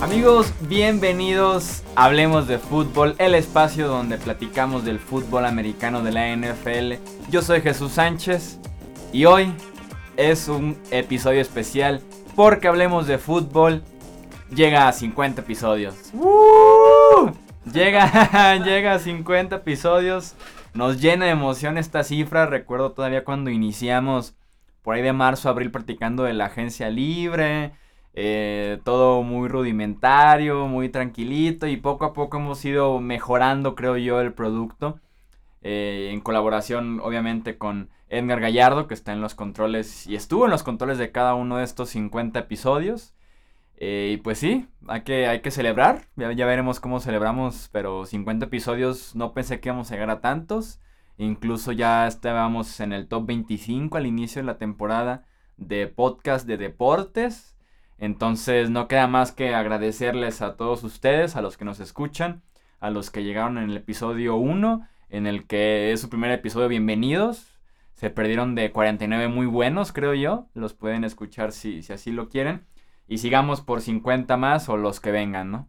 Amigos, 0.00 0.52
bienvenidos 0.68 1.82
a 1.96 2.04
Hablemos 2.04 2.46
de 2.46 2.58
Fútbol, 2.58 3.16
el 3.18 3.34
espacio 3.34 3.88
donde 3.88 4.18
platicamos 4.18 4.84
del 4.84 5.00
fútbol 5.00 5.46
americano 5.46 6.02
de 6.02 6.12
la 6.12 6.36
NFL. 6.36 6.94
Yo 7.30 7.42
soy 7.42 7.60
Jesús 7.60 7.92
Sánchez 7.92 8.58
y 9.12 9.24
hoy 9.24 9.52
es 10.16 10.48
un 10.48 10.76
episodio 10.90 11.40
especial 11.40 12.02
porque 12.36 12.68
Hablemos 12.68 13.06
de 13.06 13.18
Fútbol 13.18 13.82
llega 14.54 14.86
a 14.86 14.92
50 14.92 15.40
episodios. 15.40 15.94
Llega, 17.72 18.58
llega 18.64 18.92
a 18.92 18.98
50 18.98 19.56
episodios. 19.56 20.34
Nos 20.74 21.02
llena 21.02 21.26
de 21.26 21.32
emoción 21.32 21.76
esta 21.76 22.02
cifra. 22.02 22.46
Recuerdo 22.46 22.92
todavía 22.92 23.24
cuando 23.24 23.50
iniciamos 23.50 24.36
por 24.82 24.94
ahí 24.94 25.02
de 25.02 25.12
marzo, 25.12 25.48
abril, 25.48 25.70
practicando 25.70 26.24
de 26.24 26.32
la 26.32 26.46
agencia 26.46 26.88
libre. 26.88 27.72
Eh, 28.14 28.80
todo 28.84 29.22
muy 29.22 29.48
rudimentario, 29.48 30.66
muy 30.66 30.88
tranquilito. 30.88 31.66
Y 31.66 31.76
poco 31.76 32.06
a 32.06 32.12
poco 32.14 32.38
hemos 32.38 32.64
ido 32.64 33.00
mejorando, 33.00 33.74
creo 33.74 33.98
yo, 33.98 34.20
el 34.20 34.32
producto. 34.32 34.98
Eh, 35.60 36.10
en 36.12 36.20
colaboración, 36.20 37.00
obviamente, 37.00 37.58
con 37.58 37.90
Edgar 38.08 38.40
Gallardo, 38.40 38.86
que 38.88 38.94
está 38.94 39.12
en 39.12 39.20
los 39.20 39.34
controles 39.34 40.06
y 40.06 40.16
estuvo 40.16 40.46
en 40.46 40.50
los 40.50 40.62
controles 40.62 40.98
de 40.98 41.12
cada 41.12 41.34
uno 41.34 41.58
de 41.58 41.64
estos 41.64 41.90
50 41.90 42.38
episodios. 42.38 43.14
Eh, 43.84 44.12
y 44.14 44.16
pues 44.18 44.38
sí, 44.38 44.68
hay 44.86 45.02
que, 45.02 45.26
hay 45.26 45.40
que 45.40 45.50
celebrar. 45.50 46.06
Ya, 46.16 46.46
veremos 46.46 46.78
cómo 46.78 47.00
celebramos, 47.00 47.68
pero 47.72 48.06
50 48.06 48.46
episodios 48.46 49.16
no 49.16 49.34
pensé 49.34 49.58
que 49.58 49.70
íbamos 49.70 49.90
a 49.90 49.94
llegar 49.94 50.10
a 50.10 50.20
tantos. 50.20 50.80
Incluso 51.18 51.72
ya 51.72 52.06
estábamos 52.06 52.78
en 52.78 52.92
el 52.92 53.08
top 53.08 53.26
25 53.26 53.96
al 53.96 54.06
inicio 54.06 54.40
de 54.40 54.46
la 54.46 54.56
temporada 54.56 55.26
de 55.56 55.88
podcast 55.88 56.46
de 56.46 56.58
deportes. 56.58 57.56
Entonces 57.98 58.70
no 58.70 58.86
queda 58.86 59.08
más 59.08 59.32
que 59.32 59.52
agradecerles 59.52 60.42
a 60.42 60.56
todos 60.56 60.84
ustedes, 60.84 61.34
a 61.34 61.42
los 61.42 61.56
que 61.56 61.64
nos 61.64 61.80
escuchan, 61.80 62.42
a 62.78 62.88
los 62.90 63.10
que 63.10 63.24
llegaron 63.24 63.58
en 63.58 63.68
el 63.68 63.78
episodio 63.78 64.36
1, 64.36 64.88
en 65.08 65.26
el 65.26 65.48
que 65.48 65.90
es 65.90 66.00
su 66.00 66.08
primer 66.08 66.30
episodio, 66.30 66.68
bienvenidos. 66.68 67.58
Se 67.94 68.10
perdieron 68.10 68.54
de 68.54 68.70
49 68.70 69.26
muy 69.26 69.46
buenos, 69.46 69.92
creo 69.92 70.14
yo. 70.14 70.46
Los 70.54 70.72
pueden 70.72 71.02
escuchar 71.02 71.50
si, 71.50 71.82
si 71.82 71.92
así 71.92 72.12
lo 72.12 72.28
quieren 72.28 72.70
y 73.08 73.18
sigamos 73.18 73.60
por 73.60 73.80
50 73.80 74.36
más 74.36 74.68
o 74.68 74.76
los 74.76 75.00
que 75.00 75.10
vengan, 75.10 75.50
¿no? 75.50 75.68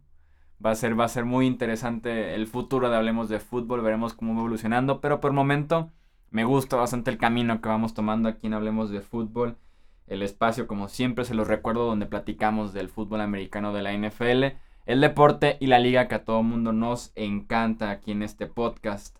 Va 0.64 0.70
a 0.70 0.74
ser, 0.74 0.98
va 0.98 1.04
a 1.04 1.08
ser 1.08 1.24
muy 1.24 1.46
interesante 1.46 2.34
el 2.34 2.46
futuro 2.46 2.88
de 2.88 2.96
Hablemos 2.96 3.28
de 3.28 3.40
Fútbol, 3.40 3.82
veremos 3.82 4.14
cómo 4.14 4.34
va 4.34 4.40
evolucionando, 4.40 5.00
pero 5.00 5.20
por 5.20 5.30
el 5.30 5.34
momento 5.34 5.90
me 6.30 6.44
gusta 6.44 6.76
bastante 6.76 7.10
el 7.10 7.18
camino 7.18 7.60
que 7.60 7.68
vamos 7.68 7.94
tomando 7.94 8.28
aquí 8.28 8.46
en 8.46 8.54
Hablemos 8.54 8.90
de 8.90 9.00
Fútbol, 9.00 9.58
el 10.06 10.22
espacio 10.22 10.66
como 10.66 10.88
siempre 10.88 11.24
se 11.24 11.34
los 11.34 11.48
recuerdo 11.48 11.86
donde 11.86 12.06
platicamos 12.06 12.72
del 12.72 12.88
fútbol 12.88 13.20
americano 13.20 13.72
de 13.72 13.82
la 13.82 13.92
NFL, 13.92 14.56
el 14.86 15.00
deporte 15.00 15.56
y 15.60 15.66
la 15.66 15.78
liga 15.78 16.08
que 16.08 16.16
a 16.16 16.24
todo 16.24 16.42
mundo 16.42 16.72
nos 16.72 17.12
encanta 17.14 17.90
aquí 17.90 18.12
en 18.12 18.22
este 18.22 18.46
podcast. 18.46 19.16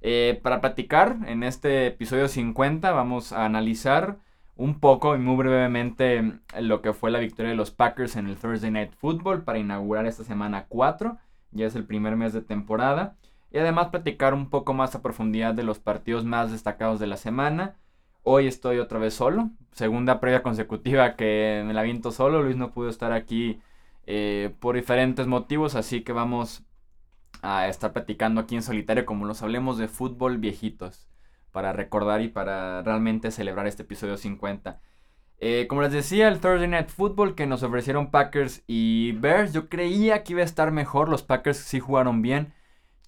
Eh, 0.00 0.38
para 0.42 0.60
platicar 0.60 1.18
en 1.26 1.42
este 1.42 1.86
episodio 1.86 2.28
50 2.28 2.92
vamos 2.92 3.32
a 3.32 3.44
analizar 3.44 4.18
un 4.58 4.80
poco 4.80 5.14
y 5.14 5.20
muy 5.20 5.36
brevemente 5.36 6.40
lo 6.60 6.82
que 6.82 6.92
fue 6.92 7.12
la 7.12 7.20
victoria 7.20 7.50
de 7.50 7.56
los 7.56 7.70
Packers 7.70 8.16
en 8.16 8.26
el 8.26 8.36
Thursday 8.36 8.72
Night 8.72 8.92
Football 8.92 9.44
para 9.44 9.60
inaugurar 9.60 10.04
esta 10.04 10.24
semana 10.24 10.66
4, 10.68 11.16
ya 11.52 11.66
es 11.66 11.76
el 11.76 11.86
primer 11.86 12.16
mes 12.16 12.32
de 12.32 12.42
temporada, 12.42 13.16
y 13.52 13.58
además 13.58 13.88
platicar 13.88 14.34
un 14.34 14.50
poco 14.50 14.74
más 14.74 14.96
a 14.96 15.00
profundidad 15.00 15.54
de 15.54 15.62
los 15.62 15.78
partidos 15.78 16.24
más 16.24 16.50
destacados 16.50 16.98
de 16.98 17.06
la 17.06 17.16
semana. 17.16 17.76
Hoy 18.24 18.48
estoy 18.48 18.78
otra 18.80 18.98
vez 18.98 19.14
solo, 19.14 19.50
segunda 19.72 20.18
previa 20.18 20.42
consecutiva 20.42 21.14
que 21.14 21.62
me 21.64 21.72
la 21.72 21.82
viento 21.82 22.10
solo, 22.10 22.42
Luis 22.42 22.56
no 22.56 22.72
pudo 22.72 22.88
estar 22.88 23.12
aquí 23.12 23.60
eh, 24.06 24.52
por 24.58 24.74
diferentes 24.74 25.28
motivos, 25.28 25.76
así 25.76 26.02
que 26.02 26.12
vamos 26.12 26.64
a 27.42 27.68
estar 27.68 27.92
platicando 27.92 28.40
aquí 28.40 28.56
en 28.56 28.62
solitario 28.62 29.06
como 29.06 29.24
los 29.24 29.40
hablemos 29.40 29.78
de 29.78 29.86
fútbol 29.86 30.38
viejitos 30.38 31.08
para 31.52 31.72
recordar 31.72 32.20
y 32.20 32.28
para 32.28 32.82
realmente 32.82 33.30
celebrar 33.30 33.66
este 33.66 33.82
episodio 33.82 34.16
50. 34.16 34.80
Eh, 35.40 35.66
como 35.68 35.82
les 35.82 35.92
decía, 35.92 36.28
el 36.28 36.40
Thursday 36.40 36.68
Night 36.68 36.88
Football 36.88 37.34
que 37.34 37.46
nos 37.46 37.62
ofrecieron 37.62 38.10
Packers 38.10 38.64
y 38.66 39.12
Bears, 39.12 39.52
yo 39.52 39.68
creía 39.68 40.24
que 40.24 40.32
iba 40.32 40.42
a 40.42 40.44
estar 40.44 40.72
mejor. 40.72 41.08
Los 41.08 41.22
Packers 41.22 41.58
sí 41.58 41.78
jugaron 41.80 42.22
bien. 42.22 42.52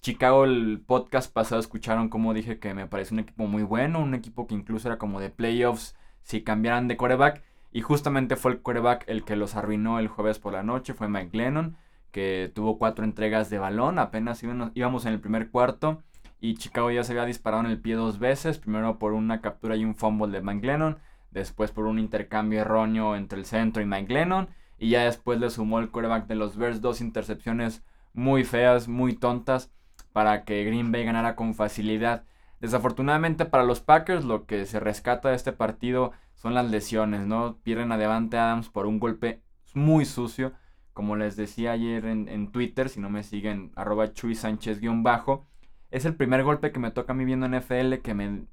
Chicago, 0.01 0.45
el 0.45 0.81
podcast 0.85 1.31
pasado, 1.31 1.59
escucharon 1.59 2.09
como 2.09 2.33
dije 2.33 2.59
que 2.59 2.73
me 2.73 2.87
parece 2.87 3.13
un 3.13 3.19
equipo 3.19 3.45
muy 3.47 3.63
bueno, 3.63 3.99
un 3.99 4.15
equipo 4.15 4.47
que 4.47 4.55
incluso 4.55 4.87
era 4.87 4.97
como 4.97 5.19
de 5.19 5.29
playoffs 5.29 5.95
si 6.23 6.43
cambiaran 6.43 6.87
de 6.87 6.97
coreback. 6.97 7.43
Y 7.73 7.81
justamente 7.81 8.35
fue 8.35 8.51
el 8.53 8.61
coreback 8.61 9.03
el 9.07 9.23
que 9.23 9.35
los 9.35 9.55
arruinó 9.55 9.99
el 9.99 10.07
jueves 10.07 10.39
por 10.39 10.53
la 10.53 10.63
noche, 10.63 10.93
fue 10.93 11.07
Mike 11.07 11.37
Lennon, 11.37 11.77
que 12.11 12.51
tuvo 12.53 12.77
cuatro 12.77 13.05
entregas 13.05 13.49
de 13.49 13.59
balón, 13.59 13.99
apenas 13.99 14.43
íbamos 14.43 15.05
en 15.05 15.13
el 15.13 15.21
primer 15.21 15.49
cuarto 15.51 16.03
y 16.41 16.55
Chicago 16.55 16.89
ya 16.89 17.03
se 17.03 17.13
había 17.13 17.25
disparado 17.25 17.63
en 17.63 17.69
el 17.69 17.79
pie 17.79 17.93
dos 17.93 18.17
veces, 18.17 18.57
primero 18.57 18.97
por 18.97 19.13
una 19.13 19.41
captura 19.41 19.75
y 19.75 19.85
un 19.85 19.93
fumble 19.93 20.31
de 20.31 20.41
Mike 20.41 20.65
Lennon, 20.65 20.97
después 21.29 21.71
por 21.71 21.85
un 21.85 21.99
intercambio 21.99 22.61
erróneo 22.61 23.15
entre 23.15 23.37
el 23.37 23.45
centro 23.45 23.81
y 23.81 23.85
Mike 23.85 24.11
Lennon, 24.11 24.49
y 24.79 24.89
ya 24.89 25.03
después 25.03 25.39
le 25.39 25.51
sumó 25.51 25.79
el 25.79 25.91
quarterback 25.91 26.25
de 26.25 26.33
los 26.33 26.57
Bears 26.57 26.81
dos 26.81 26.99
intercepciones 26.99 27.83
muy 28.13 28.43
feas, 28.43 28.87
muy 28.87 29.13
tontas, 29.13 29.71
para 30.13 30.43
que 30.43 30.65
Green 30.65 30.91
Bay 30.91 31.05
ganara 31.05 31.35
con 31.35 31.53
facilidad. 31.53 32.25
Desafortunadamente 32.59 33.45
para 33.45 33.63
los 33.63 33.79
Packers 33.79 34.25
lo 34.25 34.45
que 34.47 34.65
se 34.65 34.79
rescata 34.79 35.29
de 35.29 35.35
este 35.35 35.53
partido 35.53 36.11
son 36.33 36.55
las 36.55 36.69
lesiones, 36.69 37.27
¿no? 37.27 37.57
Pierden 37.63 37.91
a 37.91 37.97
Devante 37.99 38.39
Adams 38.39 38.69
por 38.69 38.87
un 38.87 38.99
golpe 38.99 39.43
muy 39.75 40.05
sucio, 40.05 40.53
como 40.93 41.15
les 41.15 41.35
decía 41.35 41.71
ayer 41.71 42.05
en, 42.05 42.51
Twitter, 42.51 42.89
si 42.89 42.99
no 42.99 43.11
me 43.11 43.21
siguen, 43.21 43.71
arroba 43.75 44.11
Chuy 44.11 44.33
Sánchez-bajo 44.33 45.45
es 45.91 46.05
el 46.05 46.15
primer 46.15 46.43
golpe 46.43 46.71
que 46.71 46.79
me 46.79 46.91
toca 46.91 47.13
a 47.13 47.15
mí 47.15 47.25
viendo 47.25 47.47
NFL 47.47 47.95
que 48.01 48.13
me 48.13 48.45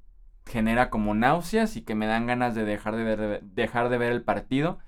genera 0.45 0.89
como 0.89 1.13
náuseas 1.15 1.77
y 1.77 1.81
que 1.83 1.95
me 1.95 2.07
dan 2.07 2.27
ganas 2.27 2.55
de 2.55 2.65
dejar 2.65 2.95
de 2.95 3.03
ver, 3.03 3.41
dejar 3.43 3.89
de 3.89 3.97
ver 3.97 4.11
el 4.11 4.23
partido. 4.23 4.79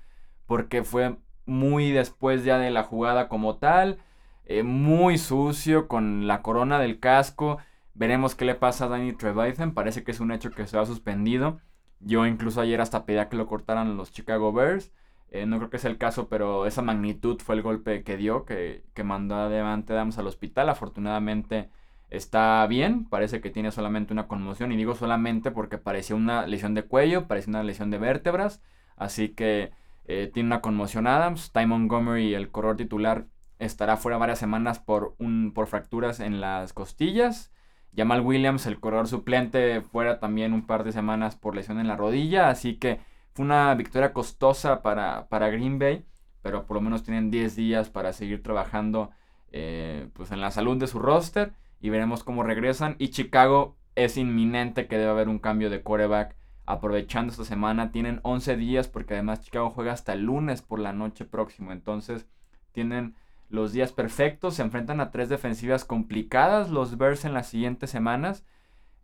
Porque 0.46 0.84
fue 0.84 1.16
muy 1.46 1.92
después 1.92 2.44
ya 2.44 2.58
de 2.58 2.70
la 2.70 2.84
jugada 2.84 3.28
como 3.28 3.56
tal. 3.56 3.98
Eh, 4.44 4.62
muy 4.62 5.18
sucio 5.18 5.88
con 5.88 6.26
la 6.26 6.42
corona 6.42 6.78
del 6.78 7.00
casco. 7.00 7.58
Veremos 7.94 8.34
qué 8.34 8.44
le 8.44 8.54
pasa 8.54 8.84
a 8.84 8.88
Danny 8.88 9.12
Trevathan. 9.14 9.72
Parece 9.72 10.04
que 10.04 10.10
es 10.10 10.20
un 10.20 10.32
hecho 10.32 10.50
que 10.50 10.66
se 10.66 10.78
ha 10.78 10.84
suspendido. 10.84 11.60
Yo 12.00 12.26
incluso 12.26 12.60
ayer 12.60 12.80
hasta 12.80 13.06
pedía 13.06 13.28
que 13.28 13.36
lo 13.36 13.46
cortaran 13.46 13.96
los 13.96 14.12
Chicago 14.12 14.52
Bears. 14.52 14.92
Eh, 15.30 15.46
no 15.46 15.56
creo 15.56 15.70
que 15.70 15.78
sea 15.78 15.90
el 15.90 15.96
caso, 15.96 16.28
pero 16.28 16.66
esa 16.66 16.82
magnitud 16.82 17.40
fue 17.40 17.54
el 17.54 17.62
golpe 17.62 18.02
que 18.04 18.18
dio, 18.18 18.44
que, 18.44 18.84
que 18.92 19.04
mandó 19.04 19.36
adelante 19.36 19.94
Adams 19.94 20.18
al 20.18 20.26
hospital. 20.26 20.68
Afortunadamente 20.68 21.70
está 22.12 22.66
bien, 22.66 23.06
parece 23.06 23.40
que 23.40 23.48
tiene 23.48 23.70
solamente 23.72 24.12
una 24.12 24.28
conmoción 24.28 24.70
y 24.70 24.76
digo 24.76 24.94
solamente 24.94 25.50
porque 25.50 25.78
parecía 25.78 26.14
una 26.14 26.46
lesión 26.46 26.74
de 26.74 26.82
cuello, 26.82 27.26
parecía 27.26 27.52
una 27.52 27.62
lesión 27.62 27.90
de 27.90 27.96
vértebras, 27.96 28.62
así 28.96 29.30
que 29.30 29.72
eh, 30.04 30.30
tiene 30.32 30.48
una 30.48 30.60
conmoción 30.60 31.06
Adams, 31.06 31.52
Ty 31.52 31.64
Montgomery, 31.64 32.34
el 32.34 32.50
corredor 32.50 32.76
titular, 32.76 33.28
estará 33.58 33.96
fuera 33.96 34.18
varias 34.18 34.38
semanas 34.38 34.78
por, 34.78 35.14
un, 35.18 35.52
por 35.54 35.68
fracturas 35.68 36.20
en 36.20 36.42
las 36.42 36.74
costillas, 36.74 37.50
Jamal 37.96 38.20
Williams, 38.20 38.66
el 38.66 38.78
corredor 38.78 39.08
suplente, 39.08 39.80
fuera 39.80 40.20
también 40.20 40.52
un 40.52 40.66
par 40.66 40.84
de 40.84 40.92
semanas 40.92 41.36
por 41.36 41.56
lesión 41.56 41.80
en 41.80 41.88
la 41.88 41.96
rodilla, 41.96 42.50
así 42.50 42.76
que 42.76 43.00
fue 43.32 43.46
una 43.46 43.74
victoria 43.74 44.12
costosa 44.12 44.82
para, 44.82 45.28
para 45.28 45.48
Green 45.48 45.78
Bay, 45.78 46.04
pero 46.42 46.66
por 46.66 46.74
lo 46.74 46.82
menos 46.82 47.04
tienen 47.04 47.30
10 47.30 47.56
días 47.56 47.88
para 47.88 48.12
seguir 48.12 48.42
trabajando 48.42 49.10
eh, 49.50 50.08
pues 50.12 50.30
en 50.30 50.42
la 50.42 50.50
salud 50.50 50.76
de 50.76 50.86
su 50.86 50.98
roster 50.98 51.54
y 51.82 51.90
veremos 51.90 52.24
cómo 52.24 52.44
regresan. 52.44 52.96
Y 52.98 53.08
Chicago 53.08 53.76
es 53.96 54.16
inminente 54.16 54.86
que 54.86 54.96
debe 54.96 55.10
haber 55.10 55.28
un 55.28 55.40
cambio 55.40 55.68
de 55.68 55.82
quarterback 55.82 56.36
aprovechando 56.64 57.32
esta 57.32 57.44
semana. 57.44 57.90
Tienen 57.90 58.20
11 58.22 58.56
días 58.56 58.88
porque 58.88 59.14
además 59.14 59.42
Chicago 59.42 59.68
juega 59.68 59.92
hasta 59.92 60.14
el 60.14 60.22
lunes 60.22 60.62
por 60.62 60.78
la 60.78 60.92
noche 60.92 61.24
próximo. 61.24 61.72
Entonces 61.72 62.26
tienen 62.70 63.16
los 63.48 63.72
días 63.72 63.92
perfectos. 63.92 64.54
Se 64.54 64.62
enfrentan 64.62 65.00
a 65.00 65.10
tres 65.10 65.28
defensivas 65.28 65.84
complicadas 65.84 66.70
los 66.70 66.96
Bears 66.96 67.24
en 67.24 67.34
las 67.34 67.48
siguientes 67.48 67.90
semanas. 67.90 68.46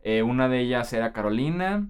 Eh, 0.01 0.23
una 0.23 0.47
de 0.47 0.61
ellas 0.61 0.91
era 0.93 1.11
Carolina. 1.11 1.89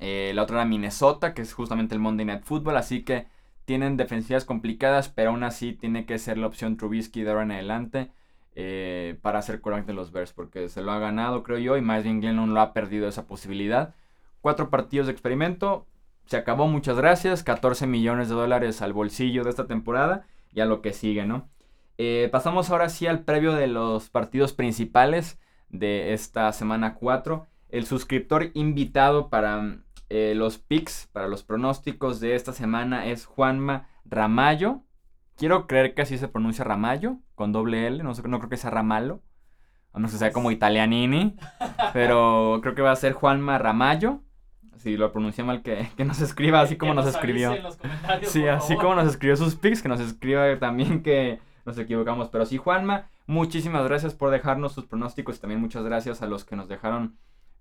Eh, 0.00 0.32
la 0.34 0.42
otra 0.42 0.58
era 0.58 0.66
Minnesota, 0.66 1.32
que 1.32 1.40
es 1.40 1.54
justamente 1.54 1.94
el 1.94 2.00
Monday 2.00 2.26
Night 2.26 2.44
Football. 2.44 2.76
Así 2.76 3.04
que 3.04 3.26
tienen 3.64 3.96
defensivas 3.96 4.44
complicadas, 4.44 5.08
pero 5.08 5.30
aún 5.30 5.44
así 5.44 5.72
tiene 5.72 6.04
que 6.04 6.18
ser 6.18 6.36
la 6.36 6.46
opción 6.46 6.76
Trubisky 6.76 7.22
de 7.22 7.30
ahora 7.30 7.44
en 7.44 7.52
adelante. 7.52 8.10
Eh, 8.54 9.18
para 9.22 9.38
hacer 9.38 9.60
quarterback 9.60 9.86
de 9.86 9.94
los 9.94 10.10
Bears, 10.10 10.32
porque 10.32 10.68
se 10.68 10.82
lo 10.82 10.90
ha 10.90 10.98
ganado, 10.98 11.44
creo 11.44 11.58
yo, 11.58 11.76
y 11.76 11.80
más 11.80 12.02
bien 12.02 12.20
Glennon 12.20 12.54
lo 12.54 12.60
ha 12.60 12.72
perdido 12.72 13.06
esa 13.06 13.26
posibilidad. 13.26 13.94
Cuatro 14.40 14.68
partidos 14.68 15.06
de 15.06 15.12
experimento, 15.12 15.86
se 16.26 16.36
acabó, 16.36 16.66
muchas 16.66 16.96
gracias, 16.96 17.44
14 17.44 17.86
millones 17.86 18.28
de 18.28 18.34
dólares 18.34 18.82
al 18.82 18.92
bolsillo 18.92 19.44
de 19.44 19.50
esta 19.50 19.66
temporada 19.66 20.26
y 20.52 20.60
a 20.60 20.66
lo 20.66 20.82
que 20.82 20.92
sigue, 20.92 21.24
¿no? 21.24 21.48
Eh, 21.98 22.28
pasamos 22.30 22.70
ahora 22.70 22.88
sí 22.88 23.06
al 23.06 23.24
previo 23.24 23.54
de 23.54 23.66
los 23.66 24.08
partidos 24.10 24.52
principales 24.52 25.38
de 25.68 26.12
esta 26.12 26.52
semana 26.52 26.94
4. 26.94 27.46
El 27.70 27.86
suscriptor 27.86 28.50
invitado 28.54 29.30
para 29.30 29.78
eh, 30.08 30.34
los 30.34 30.58
picks 30.58 31.08
para 31.12 31.28
los 31.28 31.42
pronósticos 31.42 32.20
de 32.20 32.34
esta 32.34 32.52
semana 32.52 33.06
es 33.06 33.26
Juanma 33.26 33.88
Ramallo. 34.04 34.82
Quiero 35.38 35.66
creer 35.68 35.94
que 35.94 36.02
así 36.02 36.18
se 36.18 36.28
pronuncia 36.28 36.64
Ramallo, 36.64 37.18
con 37.36 37.52
doble 37.52 37.86
L, 37.86 38.02
no, 38.02 38.14
sé, 38.14 38.26
no 38.26 38.38
creo 38.38 38.50
que 38.50 38.56
sea 38.56 38.70
Ramallo. 38.70 39.22
A 39.92 39.98
menos 39.98 40.12
que 40.12 40.18
sea 40.18 40.32
como 40.32 40.50
italianini. 40.50 41.36
pero 41.92 42.58
creo 42.62 42.74
que 42.74 42.82
va 42.82 42.90
a 42.90 42.96
ser 42.96 43.12
Juanma 43.12 43.56
Ramallo. 43.58 44.20
Si 44.76 44.96
lo 44.96 45.12
pronuncia 45.12 45.44
mal, 45.44 45.62
que, 45.62 45.88
que 45.96 46.04
nos 46.04 46.20
escriba 46.20 46.60
así 46.60 46.76
como 46.76 46.92
nos, 46.94 47.06
escribió. 47.06 47.54
sí, 48.22 48.46
así 48.46 48.76
como 48.76 48.94
nos 48.94 49.08
escribió 49.08 49.36
sus 49.36 49.54
pics, 49.54 49.80
que 49.82 49.88
nos 49.88 50.00
escriba 50.00 50.58
también 50.58 51.02
que 51.02 51.40
nos 51.64 51.78
equivocamos. 51.78 52.28
Pero 52.28 52.44
sí, 52.44 52.56
Juanma, 52.58 53.06
muchísimas 53.26 53.84
gracias 53.84 54.14
por 54.14 54.30
dejarnos 54.30 54.72
sus 54.72 54.86
pronósticos 54.86 55.36
y 55.36 55.40
también 55.40 55.60
muchas 55.60 55.84
gracias 55.84 56.22
a 56.22 56.26
los 56.26 56.44
que 56.44 56.56
nos 56.56 56.68
dejaron 56.68 57.16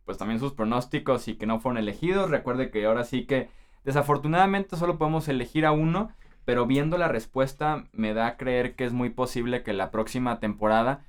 pues 0.05 0.17
también 0.17 0.39
sus 0.39 0.53
pronósticos 0.53 1.27
y 1.27 1.35
que 1.35 1.45
no 1.45 1.59
fueron 1.59 1.77
elegidos. 1.77 2.31
Recuerde 2.31 2.71
que 2.71 2.85
ahora 2.85 3.03
sí 3.03 3.25
que 3.25 3.49
desafortunadamente 3.83 4.77
solo 4.77 4.97
podemos 4.97 5.27
elegir 5.27 5.65
a 5.65 5.73
uno, 5.73 6.11
pero 6.47 6.65
viendo 6.65 6.97
la 6.97 7.09
respuesta 7.09 7.89
me 7.91 8.13
da 8.13 8.25
a 8.25 8.37
creer 8.37 8.77
que 8.77 8.85
es 8.85 8.93
muy 8.93 9.09
posible 9.09 9.63
que 9.63 9.73
la 9.73 9.91
próxima 9.91 10.39
temporada 10.39 11.01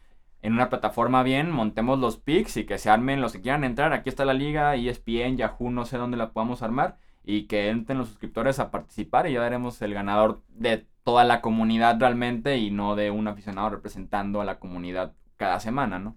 en 0.42 0.52
una 0.52 0.68
plataforma 0.68 1.22
bien, 1.22 1.48
montemos 1.52 2.00
los 2.00 2.16
picks 2.16 2.56
y 2.56 2.66
que 2.66 2.76
se 2.76 2.90
armen 2.90 3.20
los 3.20 3.34
que 3.34 3.40
quieran 3.40 3.62
entrar. 3.62 3.92
Aquí 3.92 4.08
está 4.08 4.24
la 4.24 4.34
liga, 4.34 4.74
ESPN, 4.74 5.36
Yahoo, 5.36 5.70
no 5.70 5.84
sé 5.84 5.96
dónde 5.96 6.16
la 6.16 6.32
podamos 6.32 6.62
armar. 6.62 6.98
Y 7.22 7.44
que 7.44 7.68
entren 7.68 7.98
los 7.98 8.08
suscriptores 8.08 8.58
a 8.58 8.72
participar 8.72 9.28
y 9.28 9.34
ya 9.34 9.40
veremos 9.40 9.80
el 9.80 9.94
ganador 9.94 10.42
de 10.48 10.88
toda 11.04 11.22
la 11.22 11.40
comunidad 11.40 12.00
realmente 12.00 12.58
y 12.58 12.72
no 12.72 12.96
de 12.96 13.12
un 13.12 13.28
aficionado 13.28 13.70
representando 13.70 14.40
a 14.40 14.44
la 14.44 14.58
comunidad 14.58 15.14
cada 15.36 15.60
semana, 15.60 16.00
¿no? 16.00 16.16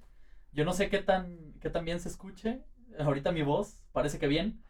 Yo 0.51 0.65
no 0.65 0.73
sé 0.73 0.89
qué 0.89 0.97
tan, 0.97 1.53
qué 1.61 1.69
tan 1.69 1.85
bien 1.85 1.99
se 1.99 2.09
escuche. 2.09 2.63
Ahorita 2.99 3.31
mi 3.31 3.43
voz 3.43 3.83
parece 3.91 4.17
que 4.17 4.25
bien. 4.25 4.63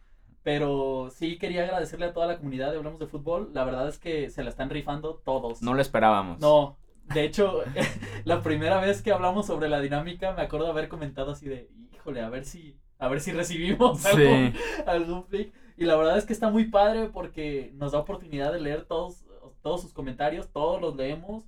Pero 0.43 1.09
sí 1.11 1.37
quería 1.37 1.63
agradecerle 1.63 2.07
a 2.07 2.13
toda 2.13 2.25
la 2.27 2.37
comunidad 2.37 2.71
de 2.71 2.77
Hablamos 2.77 2.99
de 2.99 3.07
Fútbol. 3.07 3.51
La 3.53 3.63
verdad 3.63 3.87
es 3.87 3.99
que 3.99 4.29
se 4.29 4.43
la 4.43 4.49
están 4.49 4.69
rifando 4.69 5.21
todos. 5.23 5.61
No 5.61 5.73
lo 5.73 5.81
esperábamos. 5.81 6.39
No, 6.39 6.77
de 7.13 7.25
hecho, 7.25 7.63
la 8.25 8.41
primera 8.41 8.79
vez 8.79 9.01
que 9.01 9.11
hablamos 9.11 9.47
sobre 9.47 9.69
la 9.69 9.79
dinámica, 9.79 10.33
me 10.33 10.43
acuerdo 10.43 10.67
haber 10.67 10.89
comentado 10.89 11.31
así 11.31 11.47
de, 11.47 11.69
híjole, 11.93 12.21
a 12.21 12.29
ver 12.29 12.45
si, 12.45 12.77
a 12.99 13.07
ver 13.07 13.21
si 13.21 13.31
recibimos 13.31 14.05
algún, 14.07 14.53
algún 14.85 15.25
Y 15.77 15.85
la 15.85 15.95
verdad 15.95 16.17
es 16.17 16.25
que 16.25 16.33
está 16.33 16.49
muy 16.49 16.65
padre 16.65 17.09
porque 17.09 17.71
nos 17.75 17.91
da 17.91 17.99
oportunidad 17.99 18.53
de 18.53 18.61
leer 18.61 18.85
todos, 18.85 19.25
todos 19.61 19.81
sus 19.81 19.93
comentarios, 19.93 20.51
todos 20.51 20.81
los 20.81 20.95
leemos, 20.95 21.45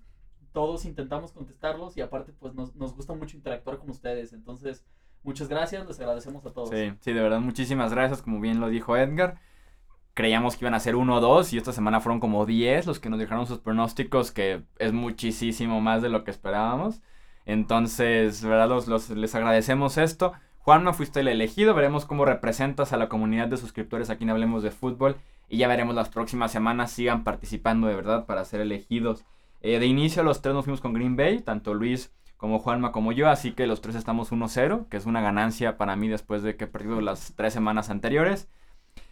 todos 0.51 0.85
intentamos 0.85 1.31
contestarlos 1.31 1.97
y 1.97 2.01
aparte 2.01 2.31
pues 2.33 2.53
nos, 2.53 2.75
nos 2.75 2.95
gusta 2.95 3.13
mucho 3.13 3.37
interactuar 3.37 3.77
con 3.77 3.89
ustedes. 3.89 4.33
Entonces, 4.33 4.85
muchas 5.23 5.47
gracias, 5.47 5.87
les 5.87 5.99
agradecemos 5.99 6.45
a 6.45 6.51
todos. 6.51 6.69
Sí, 6.69 6.93
sí, 6.99 7.13
de 7.13 7.21
verdad, 7.21 7.39
muchísimas 7.39 7.91
gracias, 7.91 8.21
como 8.21 8.39
bien 8.39 8.59
lo 8.59 8.69
dijo 8.69 8.95
Edgar 8.97 9.39
creíamos 10.13 10.55
que 10.55 10.65
iban 10.65 10.73
a 10.75 10.79
ser 10.79 10.95
uno 10.95 11.15
o 11.15 11.21
dos 11.21 11.53
y 11.53 11.57
esta 11.57 11.73
semana 11.73 11.99
fueron 11.99 12.19
como 12.19 12.45
10 12.45 12.85
los 12.85 12.99
que 12.99 13.09
nos 13.09 13.19
dejaron 13.19 13.47
sus 13.47 13.59
pronósticos, 13.59 14.31
que 14.31 14.63
es 14.79 14.93
muchísimo 14.93 15.81
más 15.81 16.01
de 16.01 16.09
lo 16.09 16.23
que 16.23 16.31
esperábamos. 16.31 17.01
Entonces, 17.45 18.43
¿verdad? 18.43 18.69
Los, 18.69 19.09
les 19.09 19.35
agradecemos 19.35 19.97
esto. 19.97 20.33
Juanma, 20.59 20.93
fuiste 20.93 21.19
el 21.19 21.27
elegido. 21.27 21.73
Veremos 21.73 22.05
cómo 22.05 22.25
representas 22.25 22.93
a 22.93 22.97
la 22.97 23.09
comunidad 23.09 23.47
de 23.47 23.57
suscriptores 23.57 24.09
aquí 24.09 24.23
en 24.23 24.29
Hablemos 24.29 24.63
de 24.63 24.71
Fútbol. 24.71 25.17
Y 25.49 25.57
ya 25.57 25.67
veremos 25.67 25.93
las 25.93 26.09
próximas 26.09 26.51
semanas. 26.51 26.91
Sigan 26.91 27.23
participando 27.25 27.87
de 27.87 27.95
verdad 27.95 28.25
para 28.25 28.45
ser 28.45 28.61
elegidos. 28.61 29.25
Eh, 29.61 29.79
de 29.79 29.87
inicio, 29.87 30.23
los 30.23 30.41
tres 30.41 30.55
nos 30.55 30.65
fuimos 30.65 30.79
con 30.79 30.93
Green 30.93 31.17
Bay, 31.17 31.39
tanto 31.39 31.73
Luis 31.73 32.13
como 32.43 32.59
Juanma 32.59 32.91
como 32.91 33.13
yo. 33.13 33.29
Así 33.29 33.53
que 33.53 33.67
los 33.67 33.79
tres 33.79 33.95
estamos 33.95 34.33
1-0, 34.33 34.89
que 34.89 34.97
es 34.97 35.05
una 35.05 35.21
ganancia 35.21 35.77
para 35.77 35.95
mí 35.95 36.09
después 36.09 36.43
de 36.43 36.57
que 36.57 36.65
he 36.65 36.67
perdido 36.67 36.99
las 36.99 37.35
tres 37.37 37.53
semanas 37.53 37.89
anteriores. 37.89 38.49